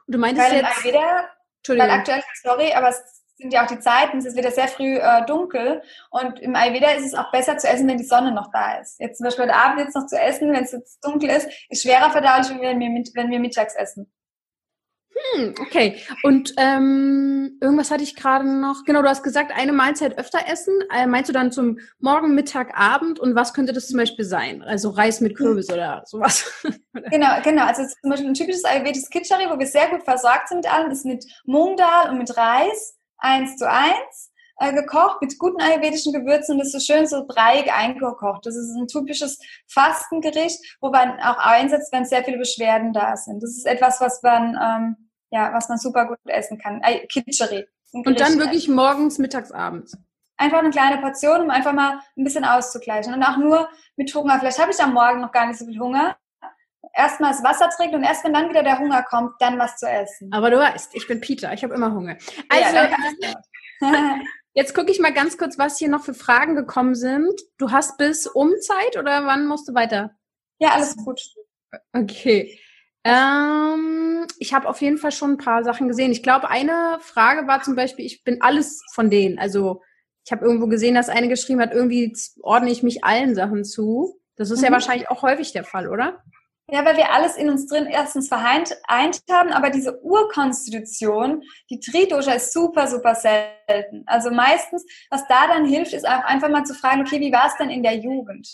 Du 0.07 0.17
meintest 0.17 0.49
weil 0.49 0.57
jetzt... 0.57 0.83
Ayurveda, 0.83 1.29
weil 1.67 1.89
aktuell, 1.91 2.23
sorry, 2.41 2.73
aber 2.73 2.89
es 2.89 3.18
sind 3.39 3.53
ja 3.53 3.63
auch 3.63 3.67
die 3.67 3.79
Zeiten, 3.79 4.17
es 4.17 4.25
ist 4.25 4.37
wieder 4.37 4.51
sehr 4.51 4.67
früh 4.67 4.97
äh, 4.97 5.25
dunkel 5.25 5.81
und 6.09 6.39
im 6.39 6.55
Ayurveda 6.55 6.91
ist 6.91 7.05
es 7.05 7.13
auch 7.13 7.31
besser 7.31 7.57
zu 7.57 7.67
essen, 7.67 7.87
wenn 7.87 7.97
die 7.97 8.03
Sonne 8.03 8.33
noch 8.33 8.51
da 8.51 8.79
ist. 8.79 8.99
Jetzt 8.99 9.17
zum 9.17 9.25
Beispiel 9.25 9.45
heute 9.45 9.55
Abend 9.55 9.79
jetzt 9.79 9.95
noch 9.95 10.07
zu 10.07 10.19
essen, 10.19 10.51
wenn 10.51 10.63
es 10.63 10.73
jetzt 10.73 11.03
dunkel 11.03 11.29
ist, 11.29 11.47
ist 11.69 11.83
schwerer 11.83 12.11
verdaulich, 12.11 12.49
wenn 12.49 12.79
wir, 12.79 13.03
wenn 13.15 13.31
wir 13.31 13.39
mittags 13.39 13.75
essen. 13.75 14.11
Hm, 15.33 15.55
okay. 15.59 15.97
Und 16.23 16.53
ähm, 16.57 17.57
irgendwas 17.61 17.91
hatte 17.91 18.03
ich 18.03 18.15
gerade 18.15 18.45
noch. 18.45 18.85
Genau, 18.85 19.01
du 19.01 19.09
hast 19.09 19.23
gesagt, 19.23 19.51
eine 19.53 19.73
Mahlzeit 19.73 20.17
öfter 20.17 20.39
essen. 20.47 20.73
Äh, 20.95 21.07
meinst 21.07 21.29
du 21.29 21.33
dann 21.33 21.51
zum 21.51 21.79
Morgen, 21.99 22.35
Mittag, 22.35 22.77
Abend? 22.77 23.19
Und 23.19 23.35
was 23.35 23.53
könnte 23.53 23.73
das 23.73 23.87
zum 23.87 23.97
Beispiel 23.97 24.23
sein? 24.23 24.61
Also 24.61 24.89
Reis 24.89 25.19
mit 25.19 25.35
Kürbis 25.35 25.69
oder 25.69 26.03
sowas? 26.05 26.49
genau, 27.11 27.41
genau. 27.43 27.65
Also 27.65 27.83
zum 28.01 28.09
Beispiel 28.09 28.29
ein 28.29 28.33
typisches 28.33 28.63
ayurvedisches 28.63 29.09
Kitchari, 29.09 29.49
wo 29.49 29.59
wir 29.59 29.67
sehr 29.67 29.89
gut 29.89 30.03
versorgt 30.03 30.47
sind 30.47 30.59
mit 30.59 30.73
allem, 30.73 30.89
ist 30.89 31.05
mit 31.05 31.25
Mungdal 31.45 32.11
und 32.11 32.17
mit 32.17 32.35
Reis 32.37 32.98
eins 33.19 33.57
zu 33.57 33.69
eins 33.69 34.31
äh, 34.57 34.73
gekocht 34.73 35.21
mit 35.21 35.37
guten 35.39 35.61
ayurvedischen 35.61 36.13
Gewürzen 36.13 36.53
und 36.53 36.59
das 36.59 36.73
ist 36.73 36.87
so 36.87 36.93
schön 36.93 37.07
so 37.07 37.25
breiig 37.25 37.71
eingekocht. 37.73 38.45
Das 38.45 38.55
ist 38.55 38.75
ein 38.75 38.87
typisches 38.87 39.39
Fastengericht, 39.67 40.77
wo 40.81 40.89
man 40.89 41.19
auch 41.19 41.37
einsetzt, 41.37 41.93
wenn 41.93 42.05
sehr 42.05 42.23
viele 42.23 42.37
Beschwerden 42.37 42.93
da 42.93 43.15
sind. 43.15 43.41
Das 43.41 43.51
ist 43.51 43.65
etwas, 43.65 44.01
was 44.01 44.21
man 44.21 44.57
ähm, 44.61 45.09
ja, 45.31 45.53
was 45.53 45.69
man 45.69 45.77
super 45.77 46.07
gut 46.07 46.17
essen 46.25 46.57
kann. 46.57 46.81
Äh, 46.81 47.05
Kitscheri. 47.07 47.67
Und 47.91 48.19
dann 48.19 48.39
wirklich 48.39 48.67
morgens, 48.67 49.17
mittags, 49.17 49.51
abends. 49.51 49.97
Einfach 50.37 50.59
eine 50.59 50.69
kleine 50.69 51.01
Portion, 51.01 51.41
um 51.41 51.49
einfach 51.49 51.73
mal 51.73 51.99
ein 52.17 52.23
bisschen 52.23 52.45
auszugleichen. 52.45 53.13
Und 53.13 53.23
auch 53.23 53.37
nur 53.37 53.69
mit 53.95 54.13
Hunger. 54.13 54.39
Vielleicht 54.39 54.59
habe 54.59 54.71
ich 54.71 54.79
am 54.79 54.93
Morgen 54.93 55.21
noch 55.21 55.31
gar 55.31 55.47
nicht 55.47 55.59
so 55.59 55.65
viel 55.65 55.79
Hunger. 55.79 56.17
Erstmal 56.93 57.31
das 57.31 57.43
Wasser 57.43 57.69
trinken 57.69 57.95
und 57.95 58.03
erst 58.03 58.23
wenn 58.23 58.33
dann 58.33 58.49
wieder 58.49 58.63
der 58.63 58.79
Hunger 58.79 59.03
kommt, 59.03 59.33
dann 59.39 59.57
was 59.59 59.77
zu 59.77 59.87
essen. 59.87 60.31
Aber 60.33 60.49
du 60.49 60.57
weißt, 60.57 60.95
ich 60.95 61.07
bin 61.07 61.21
Peter, 61.21 61.53
ich 61.53 61.63
habe 61.63 61.73
immer 61.73 61.93
Hunger. 61.93 62.17
Also, 62.49 62.75
ja, 62.75 64.19
jetzt 64.53 64.73
gucke 64.73 64.91
ich 64.91 64.99
mal 64.99 65.13
ganz 65.13 65.37
kurz, 65.37 65.57
was 65.57 65.77
hier 65.77 65.89
noch 65.89 66.03
für 66.03 66.13
Fragen 66.13 66.55
gekommen 66.55 66.95
sind. 66.95 67.39
Du 67.57 67.71
hast 67.71 67.97
bis 67.97 68.27
um 68.27 68.51
Zeit 68.61 68.97
oder 68.97 69.25
wann 69.25 69.47
musst 69.47 69.67
du 69.69 69.73
weiter? 69.73 70.11
Ja, 70.59 70.71
alles 70.71 70.97
gut. 70.97 71.21
Okay. 71.93 72.59
Ähm, 73.03 74.27
ich 74.39 74.53
habe 74.53 74.67
auf 74.67 74.81
jeden 74.81 74.97
Fall 74.97 75.11
schon 75.11 75.31
ein 75.31 75.37
paar 75.37 75.63
Sachen 75.63 75.87
gesehen. 75.87 76.11
Ich 76.11 76.23
glaube, 76.23 76.49
eine 76.49 76.97
Frage 76.99 77.47
war 77.47 77.61
zum 77.61 77.75
Beispiel, 77.75 78.05
ich 78.05 78.23
bin 78.23 78.41
alles 78.41 78.83
von 78.93 79.09
denen. 79.09 79.39
Also 79.39 79.81
ich 80.25 80.31
habe 80.31 80.45
irgendwo 80.45 80.67
gesehen, 80.67 80.95
dass 80.95 81.09
eine 81.09 81.29
geschrieben 81.29 81.61
hat, 81.61 81.73
irgendwie 81.73 82.13
ordne 82.41 82.69
ich 82.69 82.83
mich 82.83 83.03
allen 83.03 83.35
Sachen 83.35 83.63
zu. 83.63 84.19
Das 84.35 84.51
ist 84.51 84.59
mhm. 84.59 84.65
ja 84.65 84.71
wahrscheinlich 84.71 85.09
auch 85.09 85.21
häufig 85.21 85.53
der 85.53 85.63
Fall, 85.63 85.87
oder? 85.87 86.23
Ja, 86.71 86.85
weil 86.85 86.97
wir 86.97 87.11
alles 87.11 87.35
in 87.35 87.49
uns 87.49 87.65
drin 87.65 87.87
erstens 87.87 88.27
vereint 88.27 88.77
haben, 89.29 89.51
aber 89.51 89.71
diese 89.71 89.99
Urkonstitution, 90.03 91.41
die 91.69 91.79
Tridosha 91.79 92.33
ist 92.33 92.53
super, 92.53 92.87
super 92.87 93.15
selten. 93.15 94.03
Also 94.05 94.29
meistens, 94.29 94.85
was 95.09 95.27
da 95.27 95.47
dann 95.47 95.65
hilft, 95.65 95.93
ist 95.93 96.07
auch 96.07 96.23
einfach 96.25 96.49
mal 96.49 96.63
zu 96.65 96.75
fragen, 96.75 97.01
okay, 97.01 97.19
wie 97.19 97.31
war 97.31 97.47
es 97.47 97.57
denn 97.57 97.71
in 97.71 97.81
der 97.81 97.95
Jugend? 97.95 98.47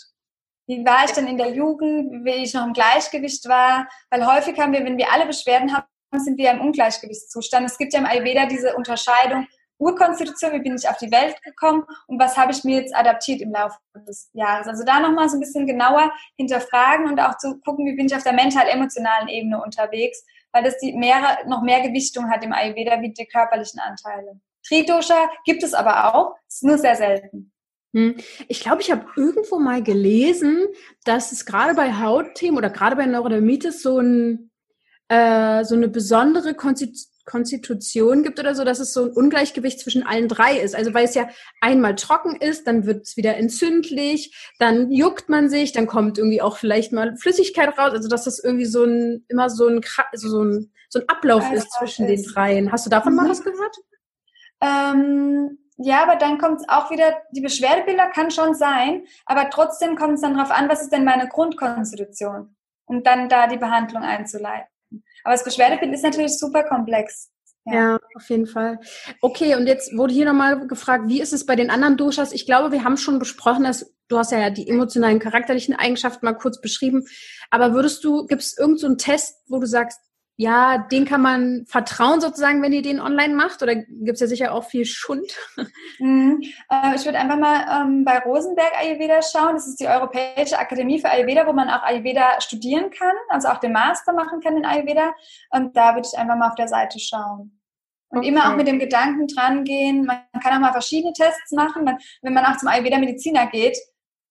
Wie 0.66 0.84
war 0.84 1.04
ich 1.04 1.12
denn 1.12 1.26
in 1.26 1.36
der 1.36 1.50
Jugend, 1.50 2.24
wie 2.24 2.42
ich 2.42 2.54
noch 2.54 2.66
im 2.66 2.72
Gleichgewicht 2.72 3.46
war? 3.48 3.86
Weil 4.10 4.26
häufig 4.26 4.58
haben 4.58 4.72
wir, 4.72 4.84
wenn 4.84 4.96
wir 4.96 5.12
alle 5.12 5.26
Beschwerden 5.26 5.74
haben, 5.74 5.86
sind 6.16 6.38
wir 6.38 6.50
im 6.50 6.60
Ungleichgewichtszustand. 6.60 7.66
Es 7.66 7.76
gibt 7.76 7.92
ja 7.92 8.00
im 8.00 8.06
Ayurveda 8.06 8.46
diese 8.46 8.74
Unterscheidung, 8.76 9.46
Urkonstitution, 9.78 10.52
wie 10.52 10.60
bin 10.60 10.76
ich 10.76 10.88
auf 10.88 10.96
die 10.96 11.10
Welt 11.10 11.40
gekommen 11.42 11.84
und 12.06 12.18
was 12.18 12.36
habe 12.36 12.52
ich 12.52 12.64
mir 12.64 12.80
jetzt 12.80 12.94
adaptiert 12.94 13.40
im 13.40 13.52
Laufe 13.52 13.78
des 14.06 14.30
Jahres. 14.32 14.66
Also 14.66 14.84
da 14.84 15.00
nochmal 15.00 15.28
so 15.28 15.36
ein 15.36 15.40
bisschen 15.40 15.66
genauer 15.66 16.12
hinterfragen 16.36 17.06
und 17.06 17.20
auch 17.20 17.36
zu 17.38 17.58
gucken, 17.60 17.86
wie 17.86 17.96
bin 17.96 18.06
ich 18.06 18.16
auf 18.16 18.22
der 18.22 18.32
mental-emotionalen 18.32 19.28
Ebene 19.28 19.62
unterwegs, 19.62 20.24
weil 20.52 20.64
das 20.64 20.78
die 20.78 20.92
mehr, 20.92 21.38
noch 21.46 21.62
mehr 21.62 21.80
Gewichtung 21.80 22.30
hat 22.30 22.44
im 22.44 22.52
Ayurveda 22.52 23.00
wie 23.02 23.12
die 23.12 23.26
körperlichen 23.26 23.80
Anteile. 23.80 24.40
Tridosha 24.66 25.30
gibt 25.44 25.62
es 25.62 25.74
aber 25.74 26.14
auch, 26.14 26.36
ist 26.48 26.64
nur 26.64 26.78
sehr 26.78 26.96
selten. 26.96 27.52
Hm. 27.94 28.16
Ich 28.48 28.60
glaube, 28.60 28.82
ich 28.82 28.90
habe 28.90 29.06
irgendwo 29.16 29.58
mal 29.58 29.82
gelesen, 29.82 30.66
dass 31.04 31.32
es 31.32 31.46
gerade 31.46 31.74
bei 31.74 31.94
Hautthemen 31.94 32.58
oder 32.58 32.70
gerade 32.70 32.96
bei 32.96 33.06
Neurodermitis 33.06 33.82
so, 33.82 33.98
ein, 34.00 34.50
äh, 35.08 35.64
so 35.64 35.74
eine 35.74 35.88
besondere 35.88 36.54
Konstitution 36.54 37.15
gibt 37.26 38.38
oder 38.38 38.54
so, 38.54 38.64
dass 38.64 38.78
es 38.78 38.92
so 38.92 39.04
ein 39.04 39.10
Ungleichgewicht 39.10 39.80
zwischen 39.80 40.06
allen 40.06 40.28
drei 40.28 40.58
ist. 40.58 40.74
Also 40.74 40.94
weil 40.94 41.04
es 41.04 41.14
ja 41.14 41.28
einmal 41.60 41.94
trocken 41.96 42.36
ist, 42.36 42.66
dann 42.66 42.86
wird 42.86 43.06
es 43.06 43.16
wieder 43.16 43.36
entzündlich, 43.36 44.52
dann 44.58 44.90
juckt 44.90 45.28
man 45.28 45.48
sich, 45.48 45.72
dann 45.72 45.86
kommt 45.86 46.18
irgendwie 46.18 46.40
auch 46.40 46.56
vielleicht 46.56 46.92
mal 46.92 47.16
Flüssigkeit 47.16 47.76
raus. 47.78 47.92
Also 47.92 48.08
dass 48.08 48.24
das 48.24 48.38
irgendwie 48.38 48.66
so 48.66 48.84
ein 48.84 49.24
immer 49.28 49.50
so 49.50 49.68
ein 49.68 49.80
so 50.14 50.42
ein, 50.42 50.72
so 50.88 51.00
ein 51.00 51.08
Ablauf 51.08 51.44
also 51.44 51.56
ist 51.56 51.72
zwischen 51.72 52.06
ist. 52.06 52.24
den 52.24 52.32
dreien. 52.32 52.72
Hast 52.72 52.86
du 52.86 52.90
davon 52.90 53.12
mhm. 53.12 53.16
mal 53.16 53.28
was 53.28 53.42
gehört? 53.42 53.76
Ähm 54.62 55.58
ja, 55.78 56.02
aber 56.02 56.16
dann 56.16 56.38
kommt 56.38 56.60
es 56.60 56.68
auch 56.68 56.90
wieder, 56.90 57.18
die 57.32 57.42
Beschwerdebilder 57.42 58.08
kann 58.08 58.30
schon 58.30 58.54
sein, 58.54 59.06
aber 59.26 59.50
trotzdem 59.50 59.94
kommt 59.94 60.14
es 60.14 60.22
dann 60.22 60.34
darauf 60.34 60.50
an, 60.50 60.70
was 60.70 60.80
ist 60.80 60.92
denn 60.92 61.04
meine 61.04 61.28
Grundkonstitution, 61.28 62.56
um 62.86 63.02
dann 63.02 63.28
da 63.28 63.46
die 63.46 63.58
Behandlung 63.58 64.02
einzuleiten. 64.02 64.68
Aber 65.26 65.34
das 65.34 65.42
Beschwerdebild 65.42 65.92
ist 65.92 66.04
natürlich 66.04 66.38
super 66.38 66.62
komplex. 66.62 67.32
Ja. 67.64 67.74
ja. 67.74 67.98
auf 68.14 68.30
jeden 68.30 68.46
Fall. 68.46 68.78
Okay, 69.20 69.56
und 69.56 69.66
jetzt 69.66 69.96
wurde 69.96 70.14
hier 70.14 70.24
nochmal 70.24 70.68
gefragt, 70.68 71.08
wie 71.08 71.20
ist 71.20 71.32
es 71.32 71.44
bei 71.44 71.56
den 71.56 71.68
anderen 71.68 71.96
Doshas? 71.96 72.30
Ich 72.30 72.46
glaube, 72.46 72.70
wir 72.70 72.84
haben 72.84 72.96
schon 72.96 73.18
besprochen, 73.18 73.64
dass 73.64 73.92
du 74.06 74.18
hast 74.18 74.30
ja 74.30 74.50
die 74.50 74.68
emotionalen, 74.68 75.18
charakterlichen 75.18 75.74
Eigenschaften 75.74 76.24
mal 76.24 76.34
kurz 76.34 76.60
beschrieben. 76.60 77.06
Aber 77.50 77.74
würdest 77.74 78.04
du, 78.04 78.26
gibt 78.26 78.42
es 78.42 78.56
irgendeinen 78.56 78.98
so 78.98 79.04
Test, 79.04 79.42
wo 79.48 79.58
du 79.58 79.66
sagst, 79.66 79.98
ja, 80.38 80.76
den 80.76 81.06
kann 81.06 81.22
man 81.22 81.64
vertrauen 81.66 82.20
sozusagen, 82.20 82.60
wenn 82.60 82.72
ihr 82.74 82.82
den 82.82 83.00
online 83.00 83.34
macht? 83.34 83.62
Oder 83.62 83.74
gibt's 83.74 84.20
ja 84.20 84.26
sicher 84.26 84.52
auch 84.52 84.64
viel 84.64 84.84
Schund? 84.84 85.32
Mhm. 85.98 86.42
Äh, 86.70 86.94
ich 86.94 87.06
würde 87.06 87.18
einfach 87.18 87.38
mal 87.38 87.64
ähm, 87.80 88.04
bei 88.04 88.18
Rosenberg 88.18 88.70
Ayurveda 88.78 89.22
schauen. 89.22 89.54
Das 89.54 89.66
ist 89.66 89.80
die 89.80 89.88
Europäische 89.88 90.58
Akademie 90.58 91.00
für 91.00 91.08
Ayurveda, 91.08 91.46
wo 91.46 91.54
man 91.54 91.70
auch 91.70 91.82
Ayurveda 91.82 92.38
studieren 92.42 92.90
kann, 92.90 93.14
also 93.30 93.48
auch 93.48 93.60
den 93.60 93.72
Master 93.72 94.12
machen 94.12 94.40
kann 94.40 94.58
in 94.58 94.66
Ayurveda. 94.66 95.14
Und 95.48 95.74
da 95.74 95.94
würde 95.94 96.06
ich 96.12 96.18
einfach 96.18 96.36
mal 96.36 96.48
auf 96.50 96.54
der 96.54 96.68
Seite 96.68 96.98
schauen. 96.98 97.58
Und 98.08 98.18
okay. 98.18 98.28
immer 98.28 98.50
auch 98.50 98.56
mit 98.56 98.66
dem 98.66 98.78
Gedanken 98.78 99.26
dran 99.26 99.64
gehen. 99.64 100.04
Man 100.04 100.20
kann 100.42 100.52
auch 100.52 100.60
mal 100.60 100.72
verschiedene 100.72 101.14
Tests 101.14 101.52
machen. 101.52 101.86
wenn 102.20 102.34
man 102.34 102.44
auch 102.44 102.58
zum 102.58 102.68
Ayurveda-Mediziner 102.68 103.46
geht, 103.46 103.78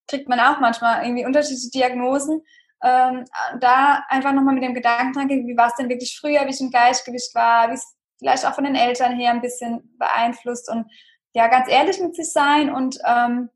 kriegt 0.08 0.30
man 0.30 0.39
auch 0.39 0.60
manchmal 0.60 1.04
irgendwie 1.04 1.26
unterschiedliche 1.26 1.72
Diagnosen 1.72 2.44
ähm, 2.84 3.26
da 3.60 4.04
einfach 4.10 4.34
nochmal 4.34 4.54
mit 4.54 4.64
dem 4.64 4.74
Gedanken 4.74 5.14
dran 5.14 5.28
gehen, 5.28 5.48
wie 5.48 5.58
war 5.58 5.68
es 5.68 5.76
denn 5.76 5.90
wirklich 5.90 6.18
früher, 6.20 6.46
wie 6.46 6.52
ich 6.52 6.62
im 6.62 6.72
Gleichgewicht 6.72 7.34
war, 7.34 7.70
wie 7.70 7.76
es 7.76 7.96
vielleicht 8.20 8.46
auch 8.46 8.56
von 8.56 8.64
den 8.64 8.76
Eltern 8.76 9.18
her 9.18 9.32
ein 9.32 9.42
bisschen 9.42 9.96
beeinflusst 9.98 10.70
und 10.70 10.86
ja, 11.34 11.48
ganz 11.48 11.70
ehrlich 11.70 12.00
mit 12.00 12.16
sich 12.16 12.32
sein 12.32 12.70
und 12.74 12.98
ähm, 13.06 13.50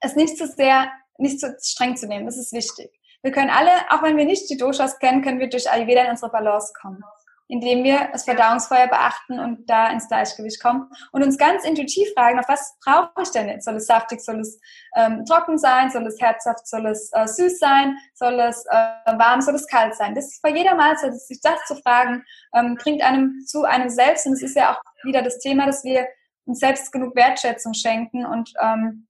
es 0.00 0.14
nicht 0.14 0.38
zu 0.38 0.46
sehr, 0.46 0.90
nicht 1.18 1.40
zu 1.40 1.56
streng 1.60 1.96
zu 1.96 2.06
nehmen, 2.06 2.26
das 2.26 2.36
ist 2.36 2.52
wichtig. 2.52 2.92
Wir 3.22 3.32
können 3.32 3.50
alle, 3.50 3.70
auch 3.90 4.02
wenn 4.02 4.16
wir 4.16 4.24
nicht 4.24 4.48
die 4.48 4.56
Doshas 4.56 4.98
kennen, 5.00 5.22
können 5.22 5.40
wir 5.40 5.48
durch 5.48 5.68
Ayurveda 5.70 6.02
in 6.02 6.10
unsere 6.10 6.30
Balance 6.30 6.72
kommen 6.80 7.02
indem 7.48 7.82
wir 7.82 8.08
das 8.12 8.24
Verdauungsfeuer 8.24 8.86
beachten 8.86 9.40
und 9.40 9.68
da 9.68 9.90
ins 9.90 10.06
Gleichgewicht 10.06 10.62
kommen 10.62 10.90
und 11.12 11.24
uns 11.24 11.38
ganz 11.38 11.64
intuitiv 11.64 12.08
fragen, 12.14 12.38
auf 12.38 12.48
was 12.48 12.76
brauche 12.84 13.22
ich 13.22 13.30
denn 13.30 13.48
jetzt? 13.48 13.64
Soll 13.64 13.76
es 13.76 13.86
saftig, 13.86 14.20
soll 14.20 14.40
es 14.40 14.60
ähm, 14.94 15.24
trocken 15.24 15.58
sein, 15.58 15.90
soll 15.90 16.06
es 16.06 16.20
herzhaft, 16.20 16.68
soll 16.68 16.86
es 16.86 17.10
äh, 17.12 17.26
süß 17.26 17.58
sein, 17.58 17.96
soll 18.14 18.38
es 18.40 18.64
äh, 18.66 19.18
warm, 19.18 19.40
soll 19.40 19.54
es 19.54 19.66
kalt 19.66 19.94
sein? 19.94 20.14
Das 20.14 20.26
ist 20.26 20.42
bei 20.42 20.50
jeder 20.50 20.74
Mahlzeit, 20.74 21.14
sich 21.14 21.40
das 21.40 21.64
zu 21.66 21.76
fragen, 21.76 22.22
ähm, 22.54 22.76
bringt 22.76 23.02
einem 23.02 23.40
zu 23.46 23.64
einem 23.64 23.88
selbst 23.88 24.26
und 24.26 24.34
es 24.34 24.42
ist 24.42 24.56
ja 24.56 24.72
auch 24.72 24.80
wieder 25.04 25.22
das 25.22 25.38
Thema, 25.38 25.66
dass 25.66 25.84
wir 25.84 26.06
uns 26.44 26.60
selbst 26.60 26.92
genug 26.92 27.16
Wertschätzung 27.16 27.74
schenken 27.74 28.26
und 28.26 28.52
ähm, 28.60 29.07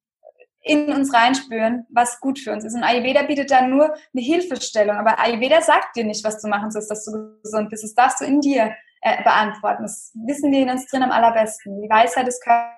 in 0.69 0.93
uns 0.93 1.13
reinspüren, 1.13 1.87
was 1.91 2.21
gut 2.21 2.39
für 2.39 2.53
uns 2.53 2.65
ist. 2.65 2.75
Und 2.75 2.85
Ayurveda 2.85 3.23
bietet 3.23 3.51
dann 3.51 3.71
nur 3.71 3.85
eine 3.87 4.23
Hilfestellung. 4.23 4.97
Aber 4.97 5.19
Ayurveda 5.19 5.61
sagt 5.61 5.97
dir 5.97 6.05
nicht, 6.05 6.25
was 6.25 6.41
du 6.41 6.49
machen 6.49 6.71
sollst, 6.71 6.91
dass 6.91 7.05
du 7.05 7.39
gesund 7.43 7.71
bist. 7.71 7.85
Das 7.85 7.95
darfst 7.95 8.21
du 8.21 8.25
in 8.25 8.41
dir 8.41 8.75
äh, 9.01 9.23
beantworten. 9.23 9.83
Das 9.83 10.13
wissen 10.27 10.53
wir 10.53 10.61
in 10.61 10.71
uns 10.71 10.87
drin 10.87 11.03
am 11.03 11.11
allerbesten. 11.11 11.81
Die 11.81 11.89
Weisheit 11.89 12.27
des 12.27 12.41
Körpers 12.41 12.78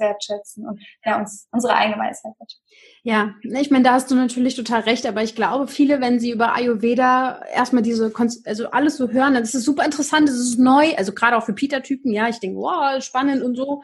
wertschätzen 0.00 0.66
und 0.66 0.80
ja, 1.04 1.18
uns, 1.18 1.48
unsere 1.50 1.74
eigene 1.74 1.98
Weisheit 1.98 2.32
wertschätzen. 2.38 2.64
Ja, 3.02 3.34
ich 3.42 3.70
meine, 3.70 3.84
da 3.84 3.92
hast 3.92 4.10
du 4.10 4.14
natürlich 4.14 4.54
total 4.54 4.80
recht, 4.82 5.06
aber 5.06 5.22
ich 5.22 5.34
glaube, 5.34 5.68
viele, 5.68 6.00
wenn 6.00 6.20
sie 6.20 6.30
über 6.30 6.54
Ayurveda 6.54 7.42
erstmal 7.52 7.82
diese, 7.82 8.12
also 8.44 8.70
alles 8.70 8.96
so 8.96 9.08
hören, 9.08 9.34
das 9.34 9.54
ist 9.54 9.64
super 9.64 9.84
interessant, 9.84 10.28
das 10.28 10.36
ist 10.36 10.58
neu, 10.58 10.94
also 10.96 11.12
gerade 11.12 11.36
auch 11.36 11.44
für 11.44 11.54
Peter-Typen, 11.54 12.12
ja, 12.12 12.28
ich 12.28 12.40
denke, 12.40 12.58
wow, 12.58 13.02
spannend 13.02 13.42
und 13.42 13.56
so. 13.56 13.82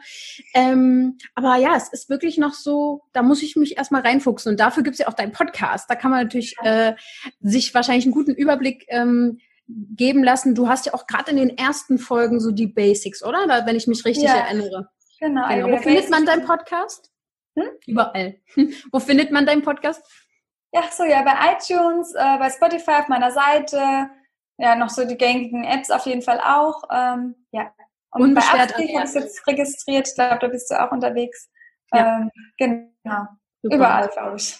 Ähm, 0.53 1.17
aber 1.33 1.55
ja, 1.57 1.75
es 1.75 1.89
ist 1.89 2.09
wirklich 2.09 2.37
noch 2.37 2.53
so, 2.53 3.01
da 3.13 3.23
muss 3.23 3.41
ich 3.41 3.55
mich 3.55 3.77
erstmal 3.77 4.01
reinfuchsen 4.01 4.51
und 4.51 4.59
dafür 4.59 4.83
gibt's 4.83 4.99
ja 4.99 5.07
auch 5.07 5.13
deinen 5.13 5.31
Podcast. 5.31 5.89
Da 5.89 5.95
kann 5.95 6.11
man 6.11 6.23
natürlich 6.23 6.55
äh, 6.63 6.93
sich 7.39 7.73
wahrscheinlich 7.73 8.05
einen 8.05 8.13
guten 8.13 8.33
Überblick 8.33 8.85
ähm, 8.89 9.39
geben 9.67 10.23
lassen. 10.23 10.55
Du 10.55 10.67
hast 10.67 10.85
ja 10.85 10.93
auch 10.93 11.07
gerade 11.07 11.31
in 11.31 11.37
den 11.37 11.57
ersten 11.57 11.97
Folgen 11.97 12.39
so 12.39 12.51
die 12.51 12.67
Basics, 12.67 13.23
oder? 13.23 13.47
Da, 13.47 13.65
wenn 13.65 13.75
ich 13.75 13.87
mich 13.87 14.05
richtig 14.05 14.25
ja. 14.25 14.35
erinnere. 14.35 14.89
Genau. 15.19 15.47
genau. 15.47 15.71
Wo 15.71 15.77
findet 15.77 16.09
man 16.09 16.25
deinen 16.25 16.45
Podcast? 16.45 17.11
Hm? 17.57 17.69
Überall. 17.87 18.35
Wo 18.91 18.99
findet 18.99 19.31
man 19.31 19.45
deinen 19.45 19.61
Podcast? 19.61 20.03
Ja, 20.73 20.83
so 20.91 21.03
ja, 21.05 21.21
bei 21.21 21.53
iTunes, 21.53 22.13
äh, 22.13 22.37
bei 22.37 22.49
Spotify 22.49 22.91
auf 22.99 23.07
meiner 23.07 23.31
Seite. 23.31 24.09
ja, 24.57 24.75
noch 24.75 24.89
so 24.89 25.05
die 25.05 25.17
gängigen 25.17 25.63
Apps 25.63 25.89
auf 25.89 26.05
jeden 26.05 26.21
Fall 26.21 26.39
auch. 26.41 26.83
Ähm, 26.91 27.35
ja. 27.51 27.73
Und 28.11 28.33
bei 28.33 28.41
Astrid 28.41 28.73
habe 28.73 28.83
ich 28.83 29.13
jetzt 29.13 29.47
registriert. 29.47 30.07
Ich 30.07 30.15
glaube, 30.15 30.39
da 30.39 30.47
bist 30.47 30.69
du 30.71 30.81
auch 30.81 30.91
unterwegs. 30.91 31.49
Ja. 31.93 32.17
Ähm, 32.17 32.31
genau. 32.57 33.27
Super. 33.61 33.75
Überall, 33.75 34.09
glaube 34.09 34.37
ich. 34.37 34.59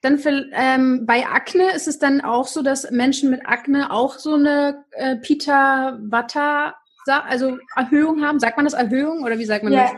Dann 0.00 0.18
für, 0.18 0.44
ähm, 0.52 1.06
bei 1.06 1.26
Akne 1.26 1.72
ist 1.72 1.88
es 1.88 1.98
dann 1.98 2.20
auch 2.20 2.46
so, 2.46 2.62
dass 2.62 2.90
Menschen 2.90 3.30
mit 3.30 3.46
Akne 3.46 3.90
auch 3.90 4.18
so 4.18 4.34
eine 4.34 4.84
äh, 4.90 5.16
Pita 5.16 5.98
Vata, 6.02 6.74
also 7.06 7.58
Erhöhung 7.76 8.22
haben. 8.24 8.40
Sagt 8.40 8.56
man 8.56 8.64
das 8.64 8.74
Erhöhung 8.74 9.22
oder 9.22 9.38
wie 9.38 9.44
sagt 9.44 9.64
man 9.64 9.72
ja. 9.72 9.82
das? 9.82 9.92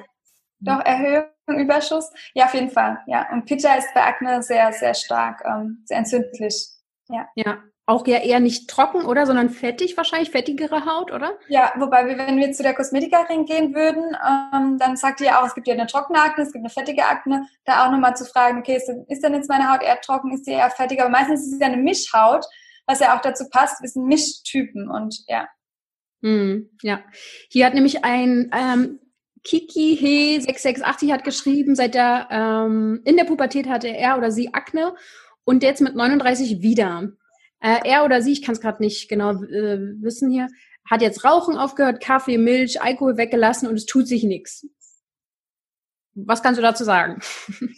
Doch, 0.60 0.84
Erhöhung, 0.84 1.28
Überschuss. 1.48 2.10
Ja, 2.34 2.46
auf 2.46 2.54
jeden 2.54 2.70
Fall. 2.70 2.98
Ja. 3.06 3.30
Und 3.32 3.44
Pita 3.44 3.74
ist 3.74 3.92
bei 3.94 4.02
Akne 4.02 4.42
sehr, 4.42 4.72
sehr 4.72 4.94
stark, 4.94 5.42
ähm, 5.46 5.82
sehr 5.84 5.98
entzündlich. 5.98 6.68
Ja. 7.08 7.28
Ja, 7.34 7.58
auch 7.84 8.06
ja 8.06 8.18
eher 8.18 8.40
nicht 8.40 8.68
trocken, 8.68 9.04
oder? 9.04 9.26
Sondern 9.26 9.50
fettig 9.50 9.96
wahrscheinlich, 9.96 10.30
fettigere 10.30 10.86
Haut, 10.86 11.12
oder? 11.12 11.38
Ja, 11.48 11.72
wobei 11.76 12.06
wir, 12.06 12.18
wenn 12.18 12.38
wir 12.38 12.52
zu 12.52 12.62
der 12.62 12.74
Kosmetikerin 12.74 13.44
gehen 13.44 13.74
würden, 13.74 14.16
ähm, 14.26 14.78
dann 14.78 14.96
sagt 14.96 15.20
die 15.20 15.24
ja 15.24 15.40
auch, 15.40 15.46
es 15.46 15.54
gibt 15.54 15.68
ja 15.68 15.74
eine 15.74 15.86
trockene 15.86 16.20
Akne, 16.20 16.42
es 16.42 16.52
gibt 16.52 16.64
eine 16.64 16.70
fettige 16.70 17.04
Akne. 17.04 17.46
Da 17.64 17.86
auch 17.86 17.92
nochmal 17.92 18.16
zu 18.16 18.24
fragen, 18.24 18.58
okay, 18.58 18.76
ist, 18.76 18.90
ist 19.08 19.22
denn 19.22 19.34
jetzt 19.34 19.48
meine 19.48 19.70
Haut 19.70 19.82
eher 19.82 20.00
trocken, 20.00 20.32
ist 20.32 20.46
sie 20.46 20.52
eher 20.52 20.70
fettig? 20.70 21.00
Aber 21.00 21.10
meistens 21.10 21.46
ist 21.46 21.52
es 21.52 21.60
ja 21.60 21.66
eine 21.66 21.76
Mischhaut, 21.76 22.44
was 22.86 23.00
ja 23.00 23.16
auch 23.16 23.20
dazu 23.20 23.44
passt, 23.50 23.82
wir 23.82 23.88
sind 23.88 24.06
Mischtypen 24.06 24.90
und 24.90 25.24
ja. 25.28 25.46
Hm, 26.26 26.70
ja. 26.82 27.04
Hier 27.48 27.66
hat 27.66 27.74
nämlich 27.74 28.04
ein 28.04 28.50
ähm, 28.52 28.98
Kiki 29.44 29.96
He 29.96 30.40
668 30.40 31.12
hat 31.12 31.22
geschrieben, 31.22 31.76
seit 31.76 31.94
der 31.94 32.26
ähm, 32.32 33.00
in 33.04 33.16
der 33.16 33.22
Pubertät 33.22 33.68
hatte 33.68 33.86
er 33.86 34.18
oder 34.18 34.32
sie 34.32 34.52
Akne 34.52 34.96
und 35.44 35.62
jetzt 35.62 35.80
mit 35.80 35.94
39 35.94 36.62
wieder. 36.62 37.12
Äh, 37.60 37.78
er 37.84 38.04
oder 38.04 38.22
sie, 38.22 38.32
ich 38.32 38.42
kann 38.42 38.56
es 38.56 38.60
gerade 38.60 38.82
nicht 38.82 39.08
genau 39.08 39.34
äh, 39.34 39.78
wissen 40.02 40.28
hier, 40.28 40.48
hat 40.90 41.00
jetzt 41.00 41.24
Rauchen 41.24 41.56
aufgehört, 41.56 42.02
Kaffee, 42.02 42.38
Milch, 42.38 42.82
Alkohol 42.82 43.16
weggelassen 43.16 43.68
und 43.68 43.76
es 43.76 43.86
tut 43.86 44.08
sich 44.08 44.24
nichts. 44.24 44.66
Was 46.14 46.42
kannst 46.42 46.58
du 46.58 46.62
dazu 46.62 46.82
sagen? 46.82 47.20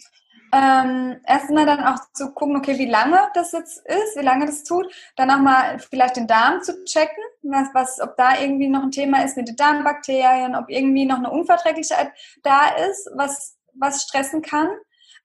Ähm, 0.51 1.21
erstmal 1.27 1.67
dann 1.67 1.83
auch 1.83 1.99
zu 2.13 2.31
gucken, 2.33 2.55
okay, 2.55 2.79
wie 2.79 2.89
lange 2.89 3.19
das 3.35 3.51
jetzt 3.51 3.85
ist, 3.85 4.17
wie 4.17 4.25
lange 4.25 4.47
das 4.47 4.63
tut. 4.63 4.91
Dann 5.15 5.29
auch 5.29 5.37
mal 5.37 5.77
vielleicht 5.77 6.15
den 6.15 6.25
Darm 6.25 6.63
zu 6.63 6.83
checken, 6.85 7.23
was, 7.41 7.67
was, 7.73 7.99
ob 8.01 8.15
da 8.17 8.39
irgendwie 8.39 8.67
noch 8.67 8.83
ein 8.83 8.91
Thema 8.91 9.23
ist 9.23 9.37
mit 9.37 9.47
den 9.47 9.55
Darmbakterien, 9.55 10.55
ob 10.55 10.69
irgendwie 10.69 11.05
noch 11.05 11.17
eine 11.17 11.31
Unverträglichkeit 11.31 12.11
da 12.43 12.69
ist, 12.89 13.09
was, 13.15 13.57
was 13.73 14.03
stressen 14.03 14.41
kann. 14.41 14.69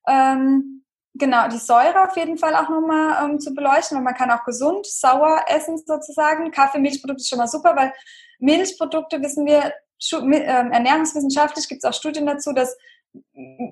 Ähm, 0.06 0.84
Genau, 1.16 1.46
die 1.46 1.58
Säure 1.58 2.08
auf 2.08 2.16
jeden 2.16 2.38
Fall 2.38 2.56
auch 2.56 2.68
nochmal 2.68 3.24
ähm, 3.24 3.38
zu 3.38 3.54
beleuchten, 3.54 3.96
weil 3.96 4.02
man 4.02 4.16
kann 4.16 4.32
auch 4.32 4.44
gesund, 4.44 4.84
sauer 4.84 5.44
essen 5.46 5.78
sozusagen. 5.78 6.50
Kaffee, 6.50 6.80
Milchprodukte 6.80 7.20
ist 7.20 7.28
schon 7.28 7.38
mal 7.38 7.46
super, 7.46 7.76
weil 7.76 7.92
Milchprodukte 8.40 9.22
wissen 9.22 9.46
wir, 9.46 9.72
äh, 10.12 10.70
ernährungswissenschaftlich 10.72 11.68
gibt 11.68 11.84
es 11.84 11.88
auch 11.88 11.94
Studien 11.94 12.26
dazu, 12.26 12.52
dass 12.52 12.76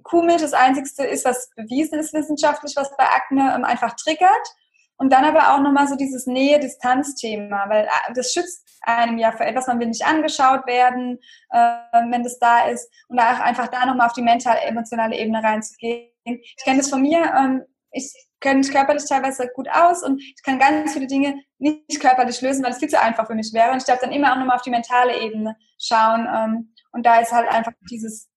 Kuhmilch 0.05 0.41
das 0.41 0.53
einzigste 0.53 1.05
ist, 1.05 1.25
was 1.25 1.51
bewiesen 1.57 1.99
ist 1.99 2.15
wissenschaftlich, 2.15 2.75
was 2.77 2.97
bei 2.97 3.07
Akne 3.07 3.53
ähm, 3.57 3.65
einfach 3.65 3.97
triggert. 3.97 4.55
Und 4.97 5.13
dann 5.13 5.25
aber 5.25 5.55
auch 5.55 5.61
nochmal 5.61 5.89
so 5.89 5.97
dieses 5.97 6.27
Nähe-Distanz-Thema, 6.27 7.69
weil 7.69 7.85
äh, 7.85 8.13
das 8.15 8.33
schützt 8.33 8.69
einem 8.83 9.19
ja 9.19 9.33
für 9.33 9.45
etwas, 9.45 9.67
man 9.67 9.81
will 9.81 9.89
nicht 9.89 10.05
angeschaut 10.05 10.67
werden, 10.67 11.19
äh, 11.51 11.77
wenn 12.11 12.23
das 12.23 12.39
da 12.39 12.67
ist. 12.69 12.89
Und 13.09 13.19
auch 13.19 13.41
einfach 13.41 13.69
da 13.69 13.87
nochmal 13.87 14.07
auf 14.07 14.13
die 14.13 14.23
mentale, 14.23 14.61
emotionale 14.61 15.17
Ebene 15.17 15.43
reinzugehen 15.43 16.13
ich 16.25 16.57
kenne 16.65 16.79
das 16.79 16.91
von 16.91 17.03
mir. 17.03 17.33
Ähm, 17.37 17.63
ich 17.91 18.13
kenne 18.41 18.59
mich 18.59 18.71
körperlich 18.71 19.05
teilweise 19.09 19.49
gut 19.55 19.69
aus 19.71 20.03
und 20.03 20.21
ich 20.21 20.43
kann 20.43 20.59
ganz 20.59 20.93
viele 20.93 21.07
Dinge 21.07 21.35
nicht 21.59 22.01
körperlich 22.01 22.41
lösen, 22.41 22.65
weil 22.65 22.73
es 22.73 22.79
viel 22.79 22.89
zu 22.89 23.01
einfach 23.01 23.27
für 23.27 23.35
mich 23.35 23.53
wäre. 23.53 23.73
Und 23.73 23.79
ich 23.79 23.85
darf 23.85 24.01
dann 24.01 24.13
immer 24.13 24.33
auch 24.33 24.39
nochmal 24.39 24.57
auf 24.57 24.63
die 24.63 24.71
mentale 24.71 25.21
Ebene 25.21 25.57
schauen. 25.79 26.27
Ähm, 26.33 26.75
und 26.93 27.07
da 27.07 27.21
ist 27.21 27.33
halt 27.33 27.49
einfach 27.49 27.73
dieses, 27.91 28.29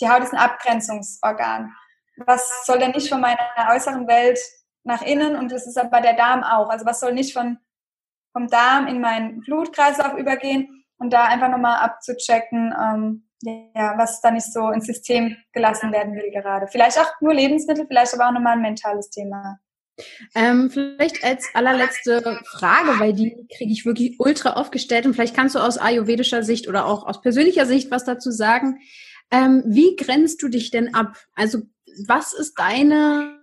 die 0.00 0.08
Haut 0.08 0.22
ist 0.22 0.32
ein 0.32 0.38
Abgrenzungsorgan. 0.38 1.72
Was 2.26 2.66
soll 2.66 2.78
denn 2.78 2.92
nicht 2.92 3.08
von 3.08 3.20
meiner 3.20 3.38
äußeren 3.70 4.06
Welt 4.06 4.38
nach 4.84 5.02
innen 5.02 5.36
und 5.36 5.52
das 5.52 5.66
ist 5.66 5.78
aber 5.78 6.00
der 6.00 6.14
Darm 6.14 6.42
auch. 6.42 6.68
Also 6.70 6.86
was 6.86 7.00
soll 7.00 7.12
nicht 7.12 7.32
von, 7.32 7.58
vom 8.32 8.48
Darm 8.48 8.86
in 8.86 9.00
meinen 9.00 9.40
Blutkreislauf 9.40 10.16
übergehen 10.18 10.84
und 10.98 11.12
da 11.12 11.24
einfach 11.24 11.48
nochmal 11.48 11.80
abzuchecken, 11.80 12.74
ähm, 12.78 13.28
ja, 13.42 13.94
was 13.96 14.20
da 14.20 14.30
nicht 14.30 14.52
so 14.52 14.70
ins 14.70 14.86
System 14.86 15.36
gelassen 15.52 15.92
werden 15.92 16.14
will 16.14 16.30
gerade. 16.30 16.66
Vielleicht 16.68 16.98
auch 16.98 17.10
nur 17.20 17.34
Lebensmittel, 17.34 17.86
vielleicht 17.86 18.14
aber 18.14 18.28
auch 18.28 18.32
nochmal 18.32 18.54
ein 18.54 18.62
mentales 18.62 19.10
Thema. 19.10 19.58
Ähm, 20.34 20.70
vielleicht 20.70 21.22
als 21.24 21.48
allerletzte 21.54 22.40
Frage, 22.44 22.98
weil 22.98 23.12
die 23.12 23.46
kriege 23.54 23.72
ich 23.72 23.84
wirklich 23.84 24.18
ultra 24.18 24.54
aufgestellt 24.54 25.06
und 25.06 25.14
vielleicht 25.14 25.36
kannst 25.36 25.54
du 25.54 25.58
aus 25.58 25.78
ayurvedischer 25.78 26.42
Sicht 26.42 26.68
oder 26.68 26.86
auch 26.86 27.06
aus 27.06 27.20
persönlicher 27.20 27.66
Sicht 27.66 27.90
was 27.90 28.04
dazu 28.04 28.30
sagen. 28.30 28.80
Ähm, 29.30 29.62
wie 29.66 29.96
grenzt 29.96 30.42
du 30.42 30.48
dich 30.48 30.70
denn 30.70 30.94
ab? 30.94 31.16
Also 31.34 31.60
was 32.06 32.32
ist 32.32 32.58
deine 32.58 33.39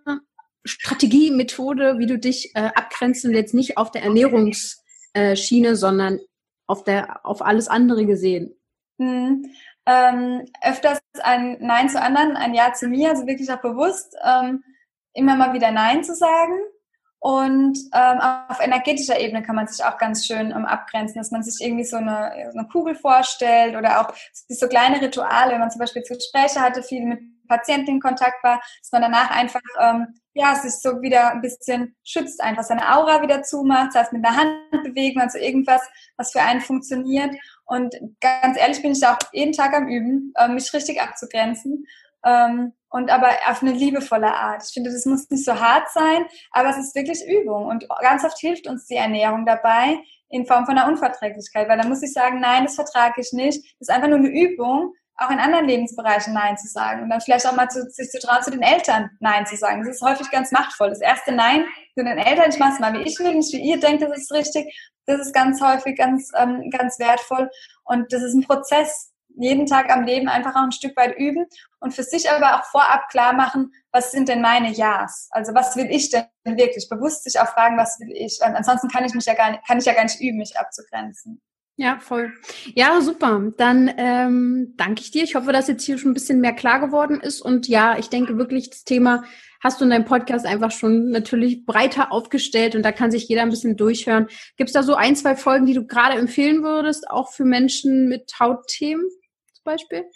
Strategie, 0.67 1.31
Methode, 1.31 1.97
wie 1.97 2.05
du 2.05 2.17
dich 2.17 2.55
äh, 2.55 2.69
abgrenzt 2.75 3.25
und 3.25 3.33
jetzt 3.33 3.53
nicht 3.53 3.77
auf 3.77 3.91
der 3.91 4.03
Ernährungsschiene, 4.03 5.75
sondern 5.75 6.19
auf 6.67 6.83
der 6.83 7.25
auf 7.25 7.41
alles 7.41 7.67
andere 7.67 8.05
gesehen? 8.05 8.55
Hm 8.99 9.45
ähm, 9.87 10.45
öfters 10.61 10.99
ein 11.23 11.57
Nein 11.61 11.89
zu 11.89 11.99
anderen, 11.99 12.35
ein 12.35 12.53
Ja 12.53 12.73
zu 12.73 12.87
mir, 12.89 13.09
also 13.09 13.25
wirklich 13.25 13.49
auch 13.51 13.61
bewusst 13.61 14.15
ähm, 14.23 14.63
immer 15.13 15.35
mal 15.35 15.53
wieder 15.53 15.71
Nein 15.71 16.03
zu 16.03 16.13
sagen. 16.13 16.59
Und 17.19 17.77
ähm, 17.93 18.19
auf 18.47 18.59
energetischer 18.59 19.19
Ebene 19.19 19.41
kann 19.41 19.55
man 19.55 19.67
sich 19.67 19.83
auch 19.83 19.97
ganz 19.97 20.25
schön 20.25 20.51
ähm, 20.51 20.65
abgrenzen, 20.65 21.17
dass 21.17 21.31
man 21.31 21.41
sich 21.41 21.65
irgendwie 21.65 21.83
so 21.83 21.97
eine, 21.97 22.31
so 22.51 22.59
eine 22.59 22.67
Kugel 22.67 22.95
vorstellt 22.95 23.75
oder 23.75 24.01
auch 24.01 24.13
so 24.47 24.67
kleine 24.67 25.01
Rituale, 25.01 25.53
wenn 25.53 25.59
man 25.59 25.71
zum 25.71 25.79
Beispiel 25.79 26.03
Gespräche 26.03 26.61
hatte, 26.61 26.83
viel 26.83 27.05
mit 27.05 27.19
Patienten 27.47 27.91
in 27.91 27.99
Kontakt 27.99 28.43
war, 28.43 28.61
dass 28.81 28.91
man 28.91 29.01
danach 29.01 29.31
einfach 29.31 29.61
ähm, 29.79 30.19
ja, 30.33 30.55
sich 30.55 30.73
so 30.73 31.01
wieder 31.01 31.31
ein 31.31 31.41
bisschen 31.41 31.95
schützt, 32.03 32.41
einfach 32.41 32.63
seine 32.63 32.95
Aura 32.95 33.23
wieder 33.23 33.41
zumacht, 33.41 33.87
das 33.87 34.03
heißt 34.03 34.13
mit 34.13 34.23
der 34.23 34.35
Hand 34.35 34.53
bewegen, 34.83 35.19
also 35.19 35.39
irgendwas, 35.39 35.81
was 36.15 36.31
für 36.31 36.41
einen 36.41 36.61
funktioniert. 36.61 37.35
Und 37.65 37.95
ganz 38.21 38.57
ehrlich 38.57 38.81
bin 38.81 38.91
ich 38.91 39.01
da 39.01 39.13
auch 39.13 39.19
jeden 39.33 39.53
Tag 39.53 39.73
am 39.73 39.87
Üben, 39.87 40.33
äh, 40.35 40.47
mich 40.47 40.71
richtig 40.73 41.01
abzugrenzen. 41.01 41.85
Ähm, 42.27 42.73
und 42.89 43.09
aber 43.09 43.29
auf 43.49 43.61
eine 43.61 43.71
liebevolle 43.71 44.33
Art. 44.33 44.63
Ich 44.65 44.73
finde, 44.73 44.91
das 44.91 45.05
muss 45.05 45.29
nicht 45.29 45.45
so 45.45 45.59
hart 45.59 45.89
sein, 45.91 46.25
aber 46.51 46.69
es 46.69 46.77
ist 46.77 46.95
wirklich 46.95 47.21
Übung. 47.27 47.67
Und 47.67 47.87
ganz 48.01 48.23
oft 48.23 48.39
hilft 48.39 48.67
uns 48.67 48.85
die 48.85 48.95
Ernährung 48.95 49.45
dabei 49.45 49.99
in 50.29 50.45
Form 50.45 50.65
von 50.65 50.77
einer 50.77 50.87
Unverträglichkeit, 50.87 51.69
weil 51.69 51.77
da 51.77 51.87
muss 51.87 52.03
ich 52.03 52.13
sagen, 52.13 52.39
nein, 52.39 52.63
das 52.63 52.75
vertrage 52.75 53.21
ich 53.21 53.31
nicht. 53.33 53.63
Das 53.79 53.87
ist 53.87 53.89
einfach 53.89 54.09
nur 54.09 54.19
eine 54.19 54.29
Übung, 54.29 54.93
auch 55.17 55.31
in 55.31 55.39
anderen 55.39 55.65
Lebensbereichen 55.65 56.33
Nein 56.33 56.57
zu 56.57 56.67
sagen 56.67 57.03
und 57.03 57.09
dann 57.09 57.21
vielleicht 57.21 57.47
auch 57.47 57.55
mal 57.55 57.69
zu, 57.69 57.89
sich 57.89 58.09
zu 58.09 58.19
trauen, 58.19 58.43
zu 58.43 58.51
den 58.51 58.61
Eltern 58.61 59.09
Nein 59.19 59.45
zu 59.47 59.57
sagen. 59.57 59.83
Das 59.83 59.95
ist 59.95 60.01
häufig 60.01 60.29
ganz 60.29 60.51
machtvoll. 60.51 60.89
Das 60.89 61.01
erste 61.01 61.31
Nein 61.31 61.65
zu 61.95 62.03
den 62.03 62.17
Eltern, 62.17 62.49
ich 62.49 62.59
mache 62.59 62.73
es 62.73 62.79
mal, 62.79 62.93
wie 62.93 63.03
ich 63.03 63.17
will, 63.19 63.33
nicht 63.33 63.51
wie 63.51 63.61
ihr 63.61 63.79
denkt, 63.79 64.03
das 64.03 64.15
ist 64.15 64.31
richtig. 64.31 64.73
Das 65.05 65.19
ist 65.19 65.33
ganz 65.33 65.61
häufig 65.61 65.97
ganz, 65.97 66.31
ähm, 66.37 66.69
ganz 66.69 66.99
wertvoll 66.99 67.49
und 67.83 68.13
das 68.13 68.21
ist 68.21 68.35
ein 68.35 68.43
Prozess. 68.43 69.11
Jeden 69.39 69.65
Tag 69.65 69.91
am 69.91 70.03
Leben 70.03 70.27
einfach 70.27 70.55
auch 70.55 70.63
ein 70.63 70.71
Stück 70.71 70.95
weit 70.97 71.17
üben 71.17 71.45
und 71.79 71.93
für 71.93 72.03
sich 72.03 72.29
aber 72.29 72.59
auch 72.59 72.65
vorab 72.65 73.09
klar 73.09 73.33
machen, 73.33 73.71
was 73.91 74.11
sind 74.11 74.29
denn 74.29 74.41
meine 74.41 74.71
Ja's? 74.71 75.29
Also 75.31 75.53
was 75.53 75.75
will 75.75 75.87
ich 75.89 76.09
denn 76.09 76.25
wirklich? 76.43 76.89
Bewusst 76.89 77.23
sich 77.23 77.39
auch 77.39 77.47
fragen, 77.47 77.77
was 77.77 77.99
will 77.99 78.11
ich? 78.13 78.39
Und 78.45 78.55
ansonsten 78.55 78.87
kann 78.87 79.05
ich 79.05 79.13
mich 79.13 79.25
ja 79.25 79.33
gar 79.33 79.51
nicht, 79.51 79.67
kann 79.67 79.77
ich 79.77 79.85
ja 79.85 79.93
gar 79.93 80.03
nicht 80.03 80.19
üben, 80.19 80.37
mich 80.37 80.57
abzugrenzen. 80.57 81.41
Ja, 81.79 81.99
voll. 81.99 82.33
Ja, 82.73 82.99
super. 83.01 83.51
Dann 83.55 83.93
ähm, 83.97 84.73
danke 84.77 85.01
ich 85.01 85.11
dir. 85.11 85.23
Ich 85.23 85.35
hoffe, 85.35 85.51
dass 85.51 85.67
jetzt 85.67 85.83
hier 85.83 85.99
schon 85.99 86.09
ein 86.09 86.15
bisschen 86.15 86.41
mehr 86.41 86.53
klar 86.53 86.79
geworden 86.79 87.21
ist. 87.21 87.39
Und 87.39 87.67
ja, 87.67 87.99
ich 87.99 88.09
denke 88.09 88.39
wirklich, 88.39 88.71
das 88.71 88.83
Thema 88.83 89.23
hast 89.61 89.79
du 89.79 89.85
in 89.85 89.91
deinem 89.91 90.05
Podcast 90.05 90.47
einfach 90.47 90.71
schon 90.71 91.11
natürlich 91.11 91.67
breiter 91.67 92.11
aufgestellt 92.11 92.75
und 92.75 92.81
da 92.81 92.91
kann 92.91 93.11
sich 93.11 93.27
jeder 93.27 93.43
ein 93.43 93.49
bisschen 93.49 93.77
durchhören. 93.77 94.27
Gibt 94.55 94.69
es 94.69 94.73
da 94.73 94.81
so 94.81 94.95
ein, 94.95 95.15
zwei 95.15 95.35
Folgen, 95.35 95.67
die 95.67 95.73
du 95.73 95.85
gerade 95.85 96.17
empfehlen 96.17 96.63
würdest, 96.63 97.11
auch 97.11 97.31
für 97.31 97.45
Menschen 97.45 98.07
mit 98.07 98.33
Hautthemen 98.39 99.05
Beispiel? 99.67 100.09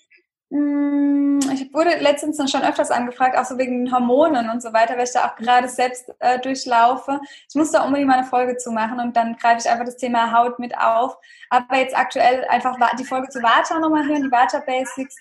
Mm, 0.52 1.40
ich 1.54 1.74
wurde 1.74 1.98
letztens 2.00 2.38
noch 2.38 2.50
schon 2.50 2.62
öfters 2.62 2.92
angefragt, 2.92 3.38
auch 3.38 3.46
so 3.46 3.58
wegen 3.58 3.86
den 3.86 3.94
Hormonen 3.94 4.50
und 4.50 4.62
so 4.62 4.74
weiter, 4.74 4.98
weil 4.98 5.06
ich 5.06 5.14
da 5.14 5.28
auch 5.28 5.36
gerade 5.38 5.70
selbst 5.70 6.12
äh, 6.20 6.40
durchlaufe. 6.40 7.22
Ich 7.48 7.56
muss 7.56 7.72
da 7.72 7.84
unbedingt 7.86 8.10
mal 8.10 8.18
eine 8.18 8.28
Folge 8.28 8.58
zu 8.58 8.72
machen 8.72 9.00
und 9.00 9.16
dann 9.16 9.38
greife 9.38 9.62
ich 9.62 9.70
einfach 9.70 9.86
das 9.86 9.96
Thema 9.96 10.38
Haut 10.38 10.60
mit 10.60 10.78
auf. 10.78 11.16
Aber 11.50 11.78
jetzt 11.78 11.98
aktuell 11.98 12.44
einfach 12.50 12.76
die 13.00 13.06
Folge 13.06 13.30
zu 13.30 13.42
Vata 13.42 13.80
nochmal 13.80 14.06
hören, 14.06 14.24
die 14.24 14.32
Vata 14.32 14.60
Basics, 14.60 15.16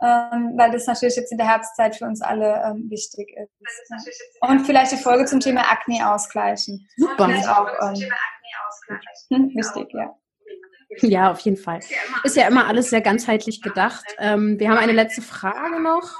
ähm, 0.00 0.54
weil 0.56 0.70
das 0.70 0.86
natürlich 0.86 1.16
jetzt 1.16 1.30
in 1.30 1.36
der 1.36 1.48
Herbstzeit 1.48 1.96
für 1.96 2.06
uns 2.06 2.22
alle 2.22 2.62
ähm, 2.64 2.88
wichtig 2.88 3.36
ist. 3.36 4.40
Und 4.40 4.60
vielleicht 4.60 4.92
die 4.92 4.96
Folge 4.96 5.26
zum 5.26 5.40
Thema 5.40 5.70
Akne 5.70 6.10
ausgleichen. 6.10 6.88
Super. 6.96 7.28
Das 7.28 7.40
ist 7.40 7.48
auch 7.48 7.68
ähm, 9.28 9.50
wichtig, 9.54 9.92
ja. 9.92 10.16
Ja, 10.98 11.30
auf 11.30 11.40
jeden 11.40 11.56
Fall. 11.56 11.80
Ist 12.24 12.36
ja 12.36 12.48
immer 12.48 12.66
alles 12.66 12.90
sehr 12.90 13.00
ganzheitlich 13.00 13.62
gedacht. 13.62 14.04
Ähm, 14.18 14.58
wir 14.58 14.68
haben 14.68 14.78
eine 14.78 14.92
letzte 14.92 15.22
Frage 15.22 15.80
noch. 15.80 16.10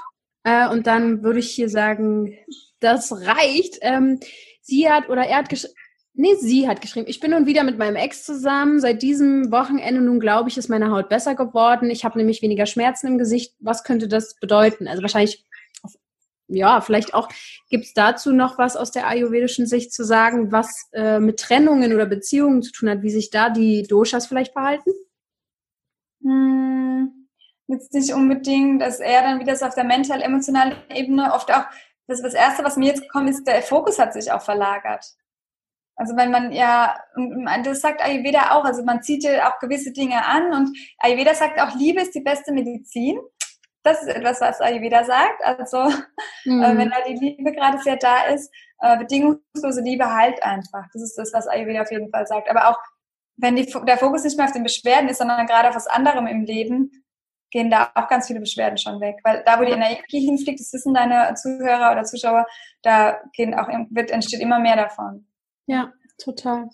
Äh, 0.43 0.69
und 0.69 0.87
dann 0.87 1.23
würde 1.23 1.39
ich 1.39 1.51
hier 1.51 1.69
sagen, 1.69 2.37
das 2.79 3.11
reicht. 3.11 3.79
Ähm, 3.81 4.19
sie 4.61 4.89
hat 4.89 5.09
oder 5.09 5.23
er 5.23 5.37
hat 5.37 5.49
Nee, 6.13 6.35
sie 6.35 6.67
hat 6.67 6.81
geschrieben, 6.81 7.07
ich 7.07 7.21
bin 7.21 7.31
nun 7.31 7.45
wieder 7.45 7.63
mit 7.63 7.77
meinem 7.77 7.95
Ex 7.95 8.25
zusammen. 8.25 8.81
Seit 8.81 9.01
diesem 9.01 9.49
Wochenende 9.51 10.01
nun 10.01 10.19
glaube 10.19 10.49
ich, 10.49 10.57
ist 10.57 10.67
meine 10.67 10.91
Haut 10.91 11.07
besser 11.07 11.35
geworden. 11.35 11.89
Ich 11.89 12.03
habe 12.03 12.17
nämlich 12.17 12.41
weniger 12.41 12.65
Schmerzen 12.65 13.07
im 13.07 13.17
Gesicht. 13.17 13.55
Was 13.59 13.85
könnte 13.85 14.09
das 14.09 14.35
bedeuten? 14.35 14.87
Also 14.87 15.01
wahrscheinlich, 15.01 15.45
ja, 16.51 16.81
vielleicht 16.81 17.13
auch, 17.13 17.29
gibt 17.69 17.85
es 17.85 17.93
dazu 17.93 18.31
noch 18.31 18.57
was 18.57 18.75
aus 18.75 18.91
der 18.91 19.07
ayurvedischen 19.07 19.65
Sicht 19.65 19.93
zu 19.93 20.03
sagen, 20.03 20.51
was 20.51 20.89
äh, 20.93 21.19
mit 21.19 21.39
Trennungen 21.39 21.93
oder 21.93 22.05
Beziehungen 22.05 22.61
zu 22.61 22.71
tun 22.71 22.89
hat, 22.89 23.01
wie 23.01 23.09
sich 23.09 23.29
da 23.29 23.49
die 23.49 23.83
Doshas 23.83 24.27
vielleicht 24.27 24.53
verhalten? 24.53 24.91
Hm, 26.23 27.27
jetzt 27.67 27.93
nicht 27.93 28.13
unbedingt, 28.13 28.81
dass 28.81 28.99
er 28.99 29.21
dann 29.23 29.39
wieder 29.39 29.55
so 29.55 29.65
auf 29.65 29.75
der 29.75 29.85
mental-emotionalen 29.85 30.75
Ebene 30.89 31.33
oft 31.33 31.51
auch, 31.51 31.63
das, 32.07 32.21
das 32.21 32.33
Erste, 32.33 32.63
was 32.63 32.77
mir 32.77 32.87
jetzt 32.87 33.07
kommt, 33.09 33.29
ist, 33.29 33.47
der 33.47 33.61
Fokus 33.61 33.97
hat 33.97 34.13
sich 34.13 34.31
auch 34.31 34.41
verlagert. 34.41 35.05
Also 35.95 36.15
wenn 36.15 36.31
man 36.31 36.51
ja, 36.51 36.95
das 37.63 37.81
sagt 37.81 38.03
Ayurveda 38.03 38.51
auch, 38.51 38.65
also 38.65 38.83
man 38.83 39.03
zieht 39.03 39.23
ja 39.23 39.49
auch 39.49 39.59
gewisse 39.59 39.91
Dinge 39.91 40.25
an 40.25 40.51
und 40.51 40.77
Ayurveda 40.97 41.35
sagt 41.35 41.59
auch, 41.61 41.75
Liebe 41.75 42.01
ist 42.01 42.15
die 42.15 42.21
beste 42.21 42.51
Medizin. 42.51 43.19
Das 43.83 44.01
ist 44.01 44.09
etwas, 44.09 44.41
was 44.41 44.61
Ayurveda 44.61 45.03
sagt. 45.03 45.43
Also 45.43 45.83
mhm. 46.45 46.61
äh, 46.61 46.77
wenn 46.77 46.89
da 46.89 46.97
die 47.07 47.15
Liebe 47.15 47.51
gerade 47.51 47.79
sehr 47.79 47.97
da 47.97 48.25
ist, 48.25 48.53
äh, 48.79 48.97
bedingungslose 48.97 49.81
Liebe 49.81 50.13
heilt 50.13 50.41
einfach. 50.43 50.85
Das 50.93 51.01
ist 51.01 51.17
das, 51.17 51.33
was 51.33 51.47
Ayurveda 51.47 51.81
auf 51.81 51.91
jeden 51.91 52.09
Fall 52.09 52.27
sagt. 52.27 52.49
Aber 52.49 52.69
auch 52.69 52.77
wenn 53.37 53.55
die, 53.55 53.65
der 53.65 53.97
Fokus 53.97 54.23
nicht 54.23 54.37
mehr 54.37 54.45
auf 54.45 54.51
den 54.51 54.63
Beschwerden 54.63 55.09
ist, 55.09 55.17
sondern 55.17 55.47
gerade 55.47 55.69
auf 55.69 55.75
was 55.75 55.87
anderem 55.87 56.27
im 56.27 56.43
Leben, 56.43 56.91
gehen 57.49 57.69
da 57.69 57.91
auch 57.95 58.07
ganz 58.07 58.27
viele 58.27 58.39
Beschwerden 58.39 58.77
schon 58.77 59.01
weg. 59.01 59.17
Weil 59.23 59.43
da, 59.45 59.59
wo 59.59 59.65
die 59.65 59.71
Energie 59.71 60.25
hinfliegt, 60.25 60.59
das 60.59 60.71
wissen 60.73 60.93
deine 60.93 61.33
Zuhörer 61.35 61.91
oder 61.91 62.03
Zuschauer, 62.03 62.45
da 62.81 63.19
gehen 63.33 63.53
auch, 63.53 63.67
wird, 63.89 64.11
entsteht 64.11 64.39
immer 64.39 64.59
mehr 64.59 64.75
davon. 64.75 65.27
Ja, 65.67 65.91
total. 66.23 66.69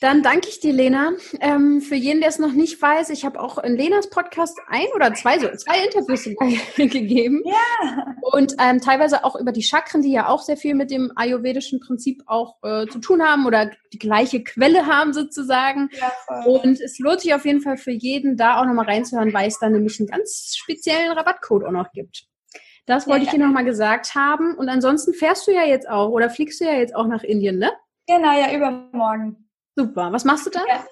Dann 0.00 0.22
danke 0.22 0.48
ich 0.48 0.60
dir, 0.60 0.72
Lena. 0.72 1.12
Ähm, 1.40 1.82
für 1.82 1.94
jeden, 1.94 2.20
der 2.20 2.30
es 2.30 2.38
noch 2.38 2.52
nicht 2.52 2.80
weiß, 2.80 3.10
ich 3.10 3.26
habe 3.26 3.38
auch 3.38 3.58
in 3.58 3.76
Lenas 3.76 4.08
Podcast 4.08 4.58
ein 4.66 4.86
oder 4.94 5.12
zwei, 5.12 5.38
so 5.38 5.46
zwei 5.48 5.84
Interviews 5.84 6.24
gegeben. 6.76 7.42
Ja. 7.44 8.14
Und 8.32 8.54
ähm, 8.58 8.80
teilweise 8.80 9.24
auch 9.24 9.36
über 9.36 9.52
die 9.52 9.62
Chakren, 9.62 10.00
die 10.00 10.12
ja 10.12 10.28
auch 10.28 10.40
sehr 10.40 10.56
viel 10.56 10.74
mit 10.74 10.90
dem 10.90 11.12
ayurvedischen 11.16 11.80
Prinzip 11.80 12.22
auch 12.24 12.56
äh, 12.62 12.86
zu 12.86 12.98
tun 12.98 13.22
haben 13.22 13.44
oder 13.44 13.70
die 13.92 13.98
gleiche 13.98 14.42
Quelle 14.42 14.86
haben 14.86 15.12
sozusagen. 15.12 15.90
Ja, 15.92 16.10
voll. 16.26 16.60
Und 16.62 16.80
es 16.80 16.98
lohnt 16.98 17.20
sich 17.20 17.34
auf 17.34 17.44
jeden 17.44 17.60
Fall 17.60 17.76
für 17.76 17.92
jeden, 17.92 18.38
da 18.38 18.58
auch 18.58 18.64
nochmal 18.64 18.86
reinzuhören, 18.86 19.34
weil 19.34 19.48
es 19.48 19.58
da 19.58 19.68
nämlich 19.68 20.00
einen 20.00 20.08
ganz 20.08 20.54
speziellen 20.56 21.12
Rabattcode 21.12 21.64
auch 21.64 21.72
noch 21.72 21.92
gibt. 21.92 22.24
Das 22.86 23.06
wollte 23.06 23.26
ja, 23.26 23.26
ich 23.26 23.30
dir 23.36 23.44
nochmal 23.44 23.66
gesagt 23.66 24.14
haben. 24.14 24.54
Und 24.54 24.70
ansonsten 24.70 25.12
fährst 25.12 25.46
du 25.46 25.52
ja 25.52 25.64
jetzt 25.64 25.88
auch 25.90 26.08
oder 26.08 26.30
fliegst 26.30 26.60
du 26.60 26.64
ja 26.64 26.72
jetzt 26.72 26.96
auch 26.96 27.06
nach 27.06 27.22
Indien, 27.22 27.58
ne? 27.58 27.70
Genau, 28.06 28.32
ja, 28.32 28.54
übermorgen. 28.54 29.48
Super. 29.76 30.12
Was 30.12 30.24
machst 30.24 30.46
du 30.46 30.50
da? 30.50 30.60
Ja, 30.66 30.84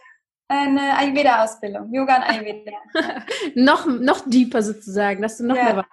eine 0.49 0.97
Ayurveda-Ausbildung, 0.97 1.93
Yoga 1.93 2.17
und 2.17 2.23
Ayurveda. 2.23 2.73
noch, 3.55 3.87
noch 3.87 4.21
deeper 4.27 4.63
sozusagen, 4.63 5.21
dass 5.21 5.39
du 5.39 5.47
noch 5.47 5.57
ja. 5.57 5.65
mehr 5.65 5.77
weißt. 5.79 5.89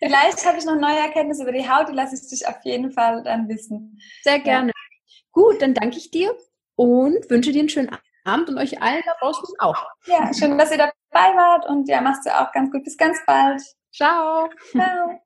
Vielleicht 0.00 0.46
habe 0.46 0.58
ich 0.58 0.64
noch 0.64 0.76
neue 0.76 0.98
Erkenntnisse 0.98 1.42
über 1.42 1.52
die 1.52 1.68
Haut, 1.68 1.88
die 1.88 1.92
lasse 1.92 2.16
ich 2.16 2.28
dich 2.28 2.46
auf 2.46 2.56
jeden 2.64 2.90
Fall 2.90 3.22
dann 3.22 3.48
wissen. 3.48 3.98
Sehr 4.22 4.40
gerne. 4.40 4.68
Ja. 4.68 5.20
Gut, 5.32 5.62
dann 5.62 5.74
danke 5.74 5.96
ich 5.96 6.10
dir 6.10 6.36
und 6.76 7.30
wünsche 7.30 7.52
dir 7.52 7.60
einen 7.60 7.68
schönen 7.68 7.96
Abend 8.24 8.48
und 8.48 8.58
euch 8.58 8.82
allen 8.82 9.02
da 9.06 9.12
draußen 9.20 9.44
auch. 9.58 9.86
Ja, 10.06 10.32
schön, 10.34 10.58
dass 10.58 10.70
ihr 10.72 10.78
dabei 10.78 11.36
wart 11.36 11.66
und 11.66 11.88
ja, 11.88 12.00
machst 12.00 12.26
du 12.26 12.38
auch 12.38 12.52
ganz 12.52 12.70
gut. 12.70 12.84
Bis 12.84 12.96
ganz 12.96 13.18
bald. 13.26 13.62
Ciao. 13.92 14.50
Ciao. 14.72 15.20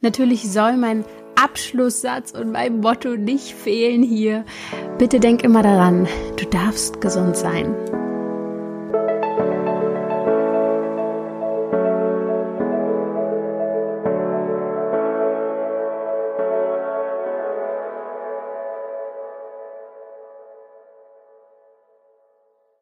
Natürlich 0.00 0.50
soll 0.50 0.76
mein 0.76 1.04
Abschlusssatz 1.36 2.32
und 2.32 2.52
mein 2.52 2.80
Motto 2.80 3.16
nicht 3.16 3.52
fehlen 3.52 4.02
hier. 4.02 4.44
Bitte 4.98 5.20
denk 5.20 5.42
immer 5.42 5.62
daran, 5.62 6.06
du 6.36 6.46
darfst 6.46 7.00
gesund 7.00 7.36
sein. 7.36 7.74